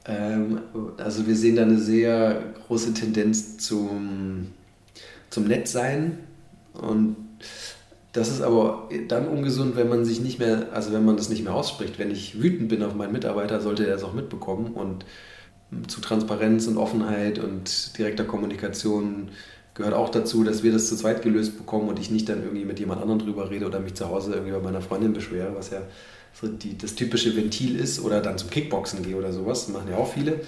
Ähm, 0.06 0.62
also 0.98 1.28
wir 1.28 1.36
sehen 1.36 1.56
da 1.56 1.64
eine 1.64 1.78
sehr 1.78 2.44
große 2.68 2.94
Tendenz 2.94 3.58
zum, 3.58 4.48
zum 5.30 5.46
Nettsein. 5.46 6.20
Und 6.74 7.16
das 8.14 8.30
ist 8.30 8.42
aber 8.42 8.90
dann 9.08 9.28
ungesund, 9.28 9.76
wenn 9.76 9.90
man 9.90 10.06
sich 10.06 10.22
nicht 10.22 10.40
mehr, 10.40 10.68
also 10.74 10.92
wenn 10.92 11.06
man 11.06 11.18
das 11.18 11.30
nicht 11.30 11.44
mehr 11.44 11.54
ausspricht. 11.54 12.00
Wenn 12.00 12.12
ich 12.12 12.42
wütend 12.42 12.70
bin 12.70 12.84
auf 12.84 12.96
meinen 12.96 13.14
Mitarbeiter, 13.14 13.62
sollte 13.62 13.86
er 13.86 13.94
das 13.94 14.04
auch 14.04 14.14
mitbekommen. 14.14 14.74
Und 14.74 15.06
zu 15.88 16.02
Transparenz 16.02 16.68
und 16.68 16.78
Offenheit 16.78 17.40
und 17.40 17.98
direkter 17.98 18.26
Kommunikation 18.26 19.30
gehört 19.74 19.94
auch 19.94 20.10
dazu, 20.10 20.44
dass 20.44 20.64
wir 20.64 20.74
das 20.74 20.90
zu 20.90 20.98
zweit 20.98 21.22
gelöst 21.22 21.58
bekommen 21.58 21.88
und 21.88 22.00
ich 22.00 22.12
nicht 22.12 22.28
dann 22.28 22.44
irgendwie 22.44 22.66
mit 22.66 22.80
jemand 22.80 23.02
anderem 23.02 23.20
drüber 23.20 23.50
rede 23.50 23.66
oder 23.66 23.80
mich 23.80 23.94
zu 23.94 24.10
Hause 24.10 24.34
irgendwie 24.34 24.52
bei 24.52 24.60
meiner 24.60 24.82
Freundin 24.82 25.14
beschwere, 25.14 25.56
was 25.56 25.70
ja 25.70 25.82
so 26.34 26.48
die, 26.48 26.78
das 26.78 26.96
typische 26.96 27.36
Ventil 27.36 27.76
ist 27.76 28.04
oder 28.04 28.22
dann 28.22 28.38
zum 28.38 28.50
Kickboxen 28.50 29.04
gehe 29.04 29.16
oder 29.16 29.32
sowas, 29.32 29.68
machen 29.68 29.90
ja 29.90 29.98
auch 29.98 30.12
viele. 30.12 30.42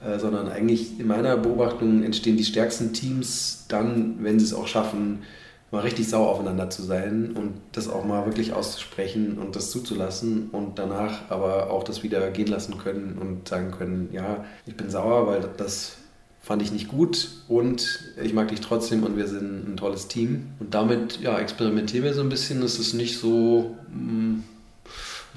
Äh, 0.00 0.20
sondern 0.20 0.48
eigentlich 0.48 1.00
in 1.00 1.08
meiner 1.08 1.36
Beobachtung 1.36 2.04
entstehen 2.04 2.36
die 2.36 2.44
stärksten 2.44 2.92
Teams 2.92 3.64
dann, 3.68 4.22
wenn 4.22 4.38
sie 4.38 4.44
es 4.44 4.54
auch 4.54 4.68
schaffen, 4.68 5.24
mal 5.72 5.80
richtig 5.80 6.08
sauer 6.08 6.28
aufeinander 6.28 6.70
zu 6.70 6.82
sein 6.82 7.32
und 7.34 7.54
das 7.72 7.88
auch 7.88 8.04
mal 8.04 8.24
wirklich 8.24 8.52
auszusprechen 8.52 9.38
und 9.38 9.56
das 9.56 9.70
zuzulassen 9.70 10.50
und 10.50 10.78
danach 10.78 11.30
aber 11.30 11.70
auch 11.70 11.82
das 11.82 12.02
wieder 12.02 12.30
gehen 12.30 12.46
lassen 12.46 12.78
können 12.78 13.18
und 13.20 13.48
sagen 13.48 13.72
können, 13.72 14.08
ja, 14.12 14.44
ich 14.66 14.76
bin 14.76 14.88
sauer, 14.88 15.26
weil 15.26 15.48
das 15.56 15.96
fand 16.40 16.62
ich 16.62 16.72
nicht 16.72 16.88
gut 16.88 17.28
und 17.48 18.14
ich 18.22 18.32
mag 18.32 18.48
dich 18.48 18.60
trotzdem 18.60 19.02
und 19.02 19.16
wir 19.16 19.26
sind 19.26 19.68
ein 19.68 19.76
tolles 19.76 20.08
Team. 20.08 20.46
Und 20.60 20.74
damit 20.74 21.20
ja, 21.20 21.38
experimentieren 21.38 22.04
wir 22.04 22.14
so 22.14 22.22
ein 22.22 22.30
bisschen. 22.30 22.62
Es 22.62 22.78
ist 22.78 22.94
nicht 22.94 23.18
so 23.18 23.76
mm, 23.92 24.44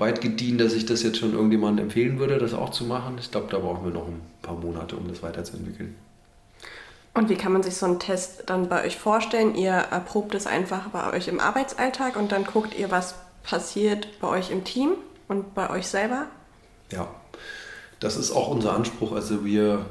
weit 0.01 0.19
gediehen, 0.19 0.57
dass 0.57 0.73
ich 0.73 0.85
das 0.85 1.03
jetzt 1.03 1.17
schon 1.17 1.33
irgendjemandem 1.33 1.85
empfehlen 1.85 2.19
würde, 2.19 2.37
das 2.37 2.53
auch 2.53 2.71
zu 2.71 2.83
machen. 2.83 3.15
Ich 3.19 3.31
glaube, 3.31 3.47
da 3.49 3.59
brauchen 3.59 3.85
wir 3.85 3.91
noch 3.91 4.07
ein 4.07 4.19
paar 4.41 4.55
Monate, 4.55 4.97
um 4.97 5.07
das 5.07 5.23
weiterzuentwickeln. 5.23 5.95
Und 7.13 7.29
wie 7.29 7.35
kann 7.35 7.53
man 7.53 7.63
sich 7.63 7.75
so 7.75 7.85
einen 7.85 7.99
Test 7.99 8.43
dann 8.47 8.67
bei 8.67 8.85
euch 8.85 8.97
vorstellen? 8.97 9.55
Ihr 9.55 9.71
erprobt 9.71 10.35
es 10.35 10.47
einfach 10.47 10.89
bei 10.89 11.13
euch 11.13 11.27
im 11.27 11.39
Arbeitsalltag 11.39 12.17
und 12.17 12.31
dann 12.31 12.45
guckt 12.45 12.77
ihr, 12.77 12.91
was 12.91 13.15
passiert 13.43 14.07
bei 14.19 14.27
euch 14.27 14.51
im 14.51 14.63
Team 14.63 14.91
und 15.27 15.53
bei 15.53 15.69
euch 15.69 15.87
selber? 15.87 16.27
Ja, 16.91 17.07
das 17.99 18.17
ist 18.17 18.31
auch 18.31 18.49
unser 18.49 18.73
Anspruch. 18.73 19.13
Also 19.13 19.45
wir 19.45 19.85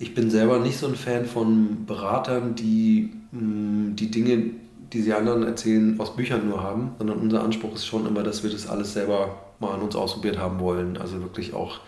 ich 0.00 0.14
bin 0.14 0.30
selber 0.30 0.58
nicht 0.58 0.78
so 0.78 0.86
ein 0.86 0.96
Fan 0.96 1.26
von 1.26 1.84
Beratern, 1.84 2.54
die 2.54 3.12
mh, 3.32 3.40
mm, 3.40 3.96
die 3.96 4.10
Dinge, 4.10 4.50
die 4.92 5.02
sie 5.02 5.12
anderen 5.12 5.42
erzählen, 5.44 5.98
aus 6.00 6.16
Büchern 6.16 6.48
nur 6.48 6.62
haben, 6.62 6.92
sondern 6.98 7.18
unser 7.18 7.42
Anspruch 7.42 7.74
ist 7.74 7.86
schon 7.86 8.06
immer, 8.06 8.22
dass 8.22 8.42
wir 8.42 8.50
das 8.50 8.68
alles 8.68 8.92
selber 8.92 9.38
mal 9.60 9.74
an 9.74 9.82
uns 9.82 9.94
ausprobiert 9.94 10.38
haben 10.38 10.60
wollen. 10.60 10.96
Also 10.96 11.20
wirklich 11.20 11.54
auch 11.54 11.80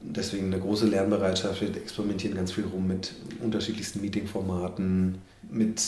deswegen 0.00 0.46
eine 0.46 0.58
große 0.58 0.86
Lernbereitschaft. 0.86 1.60
Wir 1.60 1.76
experimentieren 1.76 2.36
ganz 2.36 2.52
viel 2.52 2.64
rum 2.64 2.86
mit 2.86 3.12
unterschiedlichsten 3.42 4.00
Meetingformaten, 4.00 5.18
mit 5.50 5.82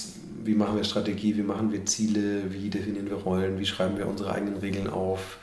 wie 0.45 0.55
machen 0.55 0.77
wir 0.77 0.85
Strategie, 0.85 1.37
wie 1.37 1.43
machen 1.43 1.73
wir 1.73 1.85
Ziele, 1.87 2.53
wie 2.53 2.69
definieren 2.69 3.09
wir 3.09 3.17
Rollen, 3.17 3.59
wie 3.59 3.67
schreiben 3.67 3.97
wir 3.97 4.07
unsere 4.07 4.33
eigenen 4.33 4.57
Regeln 4.59 4.89
auf. 4.89 5.39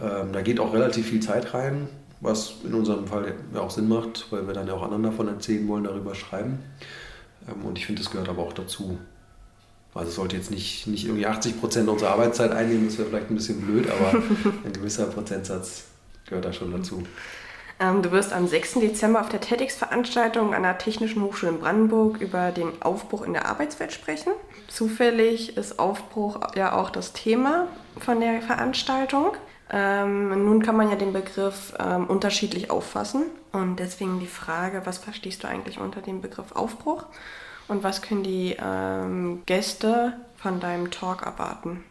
Ähm, 0.00 0.32
da 0.32 0.42
geht 0.42 0.60
auch 0.60 0.72
relativ 0.72 1.08
viel 1.08 1.20
Zeit 1.20 1.54
rein 1.54 1.88
was 2.22 2.54
in 2.64 2.72
unserem 2.72 3.06
Fall 3.06 3.34
ja 3.52 3.60
auch 3.60 3.70
Sinn 3.70 3.88
macht, 3.88 4.28
weil 4.30 4.46
wir 4.46 4.54
dann 4.54 4.68
ja 4.68 4.74
auch 4.74 4.82
anderen 4.82 5.02
davon 5.02 5.28
erzählen 5.28 5.66
wollen, 5.68 5.84
darüber 5.84 6.14
schreiben. 6.14 6.60
Ähm, 7.48 7.64
und 7.64 7.78
ich 7.78 7.86
finde, 7.86 8.00
das 8.00 8.10
gehört 8.10 8.28
aber 8.28 8.42
auch 8.42 8.52
dazu. 8.52 8.98
Also 9.94 10.08
es 10.08 10.14
sollte 10.14 10.36
jetzt 10.36 10.50
nicht, 10.50 10.86
nicht 10.86 11.04
irgendwie 11.04 11.26
80 11.26 11.60
Prozent 11.60 11.88
unserer 11.88 12.12
Arbeitszeit 12.12 12.52
einnehmen, 12.52 12.86
das 12.86 12.98
wäre 12.98 13.08
vielleicht 13.08 13.30
ein 13.30 13.34
bisschen 13.34 13.60
blöd, 13.60 13.88
aber 13.90 14.22
ein 14.64 14.72
gewisser 14.72 15.06
Prozentsatz 15.06 15.84
gehört 16.26 16.46
da 16.46 16.52
schon 16.52 16.72
dazu. 16.72 17.02
Ähm, 17.78 18.00
du 18.00 18.10
wirst 18.10 18.32
am 18.32 18.46
6. 18.46 18.74
Dezember 18.74 19.20
auf 19.20 19.28
der 19.28 19.40
TEDx-Veranstaltung 19.40 20.54
an 20.54 20.62
der 20.62 20.78
Technischen 20.78 21.22
Hochschule 21.22 21.52
in 21.52 21.58
Brandenburg 21.58 22.20
über 22.20 22.52
den 22.52 22.80
Aufbruch 22.80 23.22
in 23.22 23.32
der 23.32 23.46
Arbeitswelt 23.46 23.92
sprechen. 23.92 24.32
Zufällig 24.68 25.56
ist 25.56 25.78
Aufbruch 25.78 26.40
ja 26.54 26.74
auch 26.74 26.90
das 26.90 27.12
Thema 27.12 27.66
von 27.98 28.20
der 28.20 28.40
Veranstaltung. 28.40 29.32
Ähm, 29.70 30.44
nun 30.44 30.62
kann 30.62 30.76
man 30.76 30.90
ja 30.90 30.96
den 30.96 31.12
Begriff 31.12 31.74
ähm, 31.78 32.06
unterschiedlich 32.06 32.70
auffassen 32.70 33.24
und 33.52 33.76
deswegen 33.76 34.20
die 34.20 34.26
Frage, 34.26 34.82
was 34.84 34.98
verstehst 34.98 35.42
du 35.42 35.48
eigentlich 35.48 35.78
unter 35.78 36.02
dem 36.02 36.20
Begriff 36.20 36.52
Aufbruch 36.52 37.06
und 37.72 37.82
was 37.82 38.02
können 38.02 38.22
die 38.22 38.56
ähm, 38.62 39.42
Gäste 39.46 40.12
von 40.36 40.60
deinem 40.60 40.90
Talk 40.90 41.22
erwarten? 41.22 41.82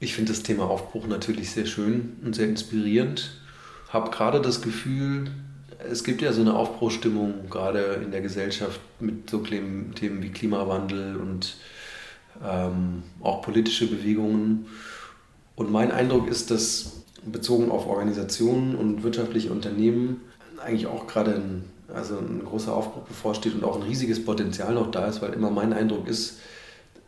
Ich 0.00 0.14
finde 0.14 0.32
das 0.32 0.42
Thema 0.42 0.64
Aufbruch 0.64 1.06
natürlich 1.06 1.50
sehr 1.50 1.66
schön 1.66 2.16
und 2.24 2.34
sehr 2.34 2.48
inspirierend. 2.48 3.40
Habe 3.90 4.10
gerade 4.10 4.40
das 4.40 4.62
Gefühl, 4.62 5.30
es 5.90 6.04
gibt 6.04 6.22
ja 6.22 6.32
so 6.32 6.40
eine 6.40 6.54
Aufbruchstimmung 6.54 7.48
gerade 7.50 8.00
in 8.02 8.10
der 8.10 8.20
Gesellschaft 8.20 8.80
mit 9.00 9.30
so 9.30 9.38
Themen 9.38 9.94
wie 10.22 10.30
Klimawandel 10.30 11.16
und 11.16 11.56
ähm, 12.44 13.02
auch 13.20 13.42
politische 13.42 13.86
Bewegungen. 13.86 14.66
Und 15.54 15.70
mein 15.70 15.92
Eindruck 15.92 16.28
ist, 16.28 16.50
dass 16.50 17.02
bezogen 17.24 17.70
auf 17.70 17.86
Organisationen 17.86 18.74
und 18.74 19.02
wirtschaftliche 19.02 19.50
Unternehmen 19.50 20.22
eigentlich 20.64 20.86
auch 20.86 21.06
gerade 21.06 21.34
ein, 21.34 21.64
also 21.92 22.18
ein 22.18 22.42
großer 22.44 22.74
Aufbruch 22.74 23.02
bevorsteht 23.02 23.54
und 23.54 23.64
auch 23.64 23.76
ein 23.76 23.82
riesiges 23.82 24.24
Potenzial 24.24 24.74
noch 24.74 24.90
da 24.90 25.06
ist, 25.06 25.22
weil 25.22 25.32
immer 25.32 25.50
mein 25.50 25.72
Eindruck 25.72 26.06
ist, 26.06 26.38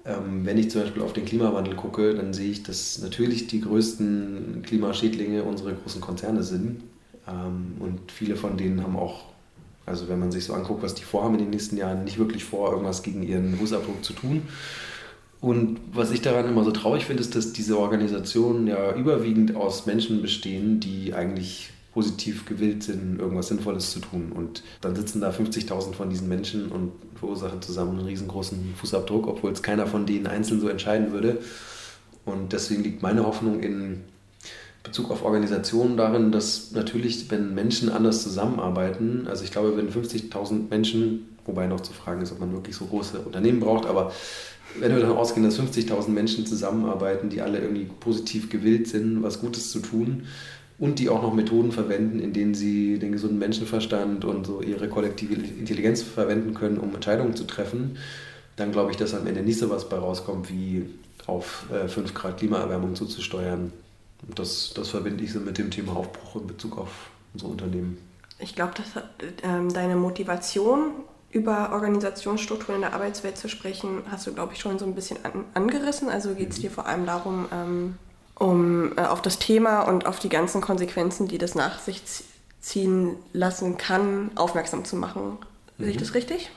ähm, 0.04 0.46
wenn 0.46 0.56
ich 0.56 0.70
zum 0.70 0.82
Beispiel 0.82 1.02
auf 1.02 1.12
den 1.12 1.26
Klimawandel 1.26 1.74
gucke, 1.74 2.14
dann 2.14 2.32
sehe 2.32 2.50
ich, 2.50 2.62
dass 2.62 2.98
natürlich 3.00 3.46
die 3.46 3.60
größten 3.60 4.62
Klimaschädlinge 4.64 5.42
unsere 5.42 5.74
großen 5.74 6.00
Konzerne 6.00 6.42
sind. 6.42 6.82
Ähm, 7.28 7.76
und 7.78 8.10
viele 8.10 8.36
von 8.36 8.56
denen 8.56 8.82
haben 8.82 8.96
auch, 8.96 9.24
also 9.84 10.08
wenn 10.08 10.18
man 10.18 10.32
sich 10.32 10.44
so 10.44 10.54
anguckt, 10.54 10.82
was 10.82 10.94
die 10.94 11.02
vorhaben 11.02 11.34
in 11.34 11.40
den 11.40 11.50
nächsten 11.50 11.76
Jahren, 11.76 12.04
nicht 12.04 12.18
wirklich 12.18 12.44
vor, 12.44 12.72
irgendwas 12.72 13.02
gegen 13.02 13.22
ihren 13.22 13.56
Fußabdruck 13.56 14.02
zu 14.02 14.14
tun. 14.14 14.42
Und 15.42 15.80
was 15.92 16.10
ich 16.10 16.20
daran 16.22 16.48
immer 16.48 16.64
so 16.64 16.70
traurig 16.70 17.06
finde, 17.06 17.22
ist, 17.22 17.34
dass 17.34 17.52
diese 17.52 17.78
Organisationen 17.78 18.66
ja 18.66 18.94
überwiegend 18.94 19.56
aus 19.56 19.86
Menschen 19.86 20.20
bestehen, 20.22 20.80
die 20.80 21.14
eigentlich 21.14 21.70
positiv 21.92 22.46
gewillt 22.46 22.84
sind, 22.84 23.18
irgendwas 23.18 23.48
Sinnvolles 23.48 23.90
zu 23.90 24.00
tun. 24.00 24.32
Und 24.32 24.62
dann 24.80 24.94
sitzen 24.94 25.20
da 25.20 25.30
50.000 25.30 25.94
von 25.94 26.08
diesen 26.08 26.28
Menschen 26.28 26.70
und 26.70 26.92
verursachen 27.16 27.60
zusammen 27.62 27.98
einen 27.98 28.06
riesengroßen 28.06 28.74
Fußabdruck, 28.76 29.26
obwohl 29.26 29.52
es 29.52 29.62
keiner 29.62 29.86
von 29.86 30.06
denen 30.06 30.26
einzeln 30.26 30.60
so 30.60 30.68
entscheiden 30.68 31.12
würde. 31.12 31.38
Und 32.24 32.52
deswegen 32.52 32.84
liegt 32.84 33.02
meine 33.02 33.26
Hoffnung 33.26 33.60
in 33.60 34.02
Bezug 34.82 35.10
auf 35.10 35.24
Organisationen 35.24 35.96
darin, 35.96 36.32
dass 36.32 36.70
natürlich, 36.72 37.30
wenn 37.30 37.54
Menschen 37.54 37.90
anders 37.90 38.22
zusammenarbeiten, 38.22 39.26
also 39.28 39.44
ich 39.44 39.50
glaube, 39.50 39.76
wenn 39.76 39.90
50.000 39.90 40.70
Menschen, 40.70 41.36
wobei 41.44 41.66
noch 41.66 41.80
zu 41.80 41.92
fragen 41.92 42.22
ist, 42.22 42.32
ob 42.32 42.40
man 42.40 42.52
wirklich 42.52 42.76
so 42.76 42.86
große 42.86 43.18
Unternehmen 43.20 43.60
braucht, 43.60 43.86
aber 43.86 44.12
wenn 44.78 44.94
wir 44.94 45.00
davon 45.00 45.16
ausgehen, 45.16 45.44
dass 45.44 45.58
50.000 45.58 46.08
Menschen 46.08 46.46
zusammenarbeiten, 46.46 47.28
die 47.28 47.42
alle 47.42 47.58
irgendwie 47.58 47.90
positiv 47.98 48.48
gewillt 48.48 48.86
sind, 48.86 49.22
was 49.22 49.40
Gutes 49.40 49.70
zu 49.70 49.80
tun 49.80 50.22
und 50.80 50.98
die 50.98 51.10
auch 51.10 51.22
noch 51.22 51.34
Methoden 51.34 51.72
verwenden, 51.72 52.18
in 52.18 52.32
denen 52.32 52.54
sie 52.54 52.98
den 52.98 53.12
gesunden 53.12 53.38
Menschenverstand 53.38 54.24
und 54.24 54.46
so 54.46 54.62
ihre 54.62 54.88
kollektive 54.88 55.34
Intelligenz 55.34 56.02
verwenden 56.02 56.54
können, 56.54 56.78
um 56.78 56.94
Entscheidungen 56.94 57.36
zu 57.36 57.44
treffen, 57.44 57.98
dann 58.56 58.72
glaube 58.72 58.90
ich, 58.90 58.96
dass 58.96 59.14
am 59.14 59.26
Ende 59.26 59.42
nicht 59.42 59.58
so 59.58 59.68
was 59.68 59.88
bei 59.88 59.98
rauskommt, 59.98 60.50
wie 60.50 60.86
auf 61.26 61.66
5 61.70 61.98
äh, 61.98 62.14
Grad 62.14 62.38
Klimaerwärmung 62.38 62.94
zuzusteuern. 62.94 63.72
Und 64.26 64.38
das, 64.38 64.72
das 64.74 64.88
verbinde 64.88 65.22
ich 65.22 65.32
so 65.32 65.40
mit 65.40 65.58
dem 65.58 65.70
Thema 65.70 65.94
Aufbruch 65.96 66.40
in 66.40 66.46
Bezug 66.46 66.78
auf 66.78 67.10
unsere 67.34 67.50
Unternehmen. 67.50 67.98
Ich 68.38 68.54
glaube, 68.54 68.72
dass 68.74 69.02
ähm, 69.42 69.72
deine 69.72 69.96
Motivation 69.96 70.92
über 71.30 71.72
Organisationsstrukturen 71.72 72.76
in 72.76 72.80
der 72.80 72.94
Arbeitswelt 72.94 73.36
zu 73.36 73.48
sprechen, 73.48 74.02
hast 74.10 74.26
du, 74.26 74.32
glaube 74.32 74.54
ich, 74.54 74.60
schon 74.60 74.78
so 74.78 74.86
ein 74.86 74.94
bisschen 74.94 75.18
an, 75.24 75.44
angerissen. 75.52 76.08
Also 76.08 76.34
geht 76.34 76.50
es 76.50 76.58
mhm. 76.58 76.62
dir 76.62 76.70
vor 76.70 76.86
allem 76.86 77.04
darum, 77.04 77.46
ähm, 77.52 77.94
um 78.40 78.96
äh, 78.96 79.02
auf 79.02 79.20
das 79.20 79.38
Thema 79.38 79.82
und 79.82 80.06
auf 80.06 80.18
die 80.18 80.30
ganzen 80.30 80.60
Konsequenzen, 80.62 81.28
die 81.28 81.36
das 81.36 81.54
nach 81.54 81.78
sich 81.78 82.02
ziehen 82.60 83.16
lassen 83.34 83.76
kann, 83.76 84.30
aufmerksam 84.34 84.84
zu 84.84 84.96
machen. 84.96 85.38
Mhm. 85.76 85.84
Sehe 85.84 85.90
ich 85.90 85.96
mhm. 85.96 86.00
das 86.00 86.14
richtig? 86.14 86.50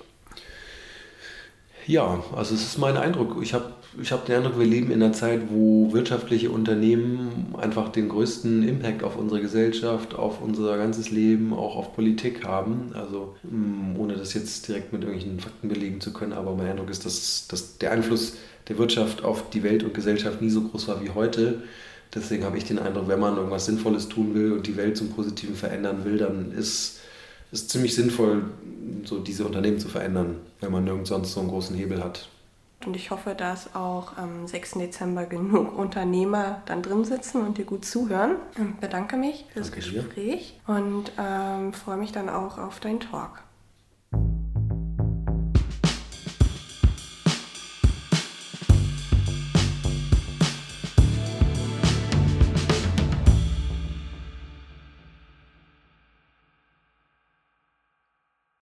Ja, 1.86 2.24
also 2.36 2.56
es 2.56 2.63
ist 2.63 2.78
mein 2.78 2.96
Eindruck. 2.98 3.38
Ich 3.41 3.54
habe 3.54 3.74
ich 4.02 4.12
hab 4.12 4.26
den 4.26 4.38
Eindruck, 4.38 4.58
wir 4.58 4.65
leben 4.65 4.91
in 4.91 5.04
einer 5.04 5.13
Zeit, 5.13 5.41
wo 5.50 5.91
wirtschaftliche 5.91 6.50
Unternehmen 6.50 7.54
einfach 7.58 7.89
den 7.89 8.10
größten 8.10 8.67
Impact 8.67 9.04
auf 9.04 9.17
unsere 9.17 9.41
Gesellschaft, 9.41 10.15
auf 10.15 10.41
unser 10.41 10.78
ganzes 10.78 11.12
Leben, 11.12 11.54
auch 11.54 11.76
auf 11.76 11.93
Politik 11.93 12.46
haben. 12.46 12.91
Also 12.93 13.36
mm, 13.43 14.00
ohne 14.00 14.15
das 14.15 14.34
jetzt 14.34 14.67
direkt 14.67 14.93
mit 14.93 15.04
irgendwelchen 15.04 15.39
Fakten 15.39 15.67
belegen 15.69 16.02
zu 16.02 16.13
können, 16.13 16.34
aber 16.34 16.56
mein 16.56 16.67
Eindruck 16.67 16.89
ist, 16.89 17.06
dass, 17.06 17.48
dass 17.48 17.78
der 17.78 17.91
Einfluss 17.91 18.38
der 18.69 18.78
Wirtschaft 18.78 19.24
auf 19.24 19.50
die 19.50 19.63
Welt 19.63 19.84
und 19.84 19.93
Gesellschaft 19.93 20.41
nie 20.41 20.50
so 20.50 20.62
groß 20.62 20.88
war 20.88 21.04
wie 21.04 21.10
heute. 21.10 21.63
Deswegen 22.15 22.46
habe 22.46 22.58
ich 22.58 22.65
den 22.65 22.80
Eindruck, 22.80 23.08
wenn 23.08 23.19
man 23.19 23.36
irgendwas 23.36 23.65
Sinnvolles 23.65 24.08
tun 24.08 24.34
will 24.34 24.54
und 24.54 24.67
die 24.67 24.78
Welt 24.78 24.96
zum 24.96 25.10
Positiven 25.10 25.56
verändern 25.56 26.06
will, 26.06 26.17
dann 26.17 26.52
ist 26.52 27.00
es 27.54 27.68
ziemlich 27.68 27.96
sinnvoll, 27.96 28.46
so 29.06 29.20
diese 29.20 29.46
Unternehmen 29.46 29.80
zu 29.80 29.88
verändern, 29.88 30.38
wenn 30.60 30.72
man 30.72 30.84
nirgends 30.84 31.10
sonst 31.10 31.34
so 31.34 31.39
einen 31.39 31.50
großen 31.50 31.76
Hebel 31.76 32.04
hat. 32.04 32.28
Und 32.86 32.96
ich 32.98 33.12
hoffe, 33.12 33.34
dass 33.34 33.76
auch 33.76 34.18
am 34.18 34.46
6. 34.46 34.72
Dezember 34.74 35.26
genug 35.26 35.78
Unternehmer 35.78 36.62
dann 36.66 36.82
drin 36.82 37.06
sitzen 37.06 37.42
und 37.46 37.58
dir 37.58 37.66
gut 37.66 37.86
zuhören. 37.86 38.36
Ich 38.58 38.80
bedanke 38.82 39.16
mich 39.16 39.46
fürs 39.54 39.72
Danke 39.72 39.86
Gespräch 39.86 40.60
dir. 40.68 40.74
und 40.74 41.12
ähm, 41.18 41.72
freue 41.74 41.98
mich 41.98 42.12
dann 42.12 42.28
auch 42.28 42.58
auf 42.58 42.80
deinen 42.82 43.00
Talk. 43.00 43.42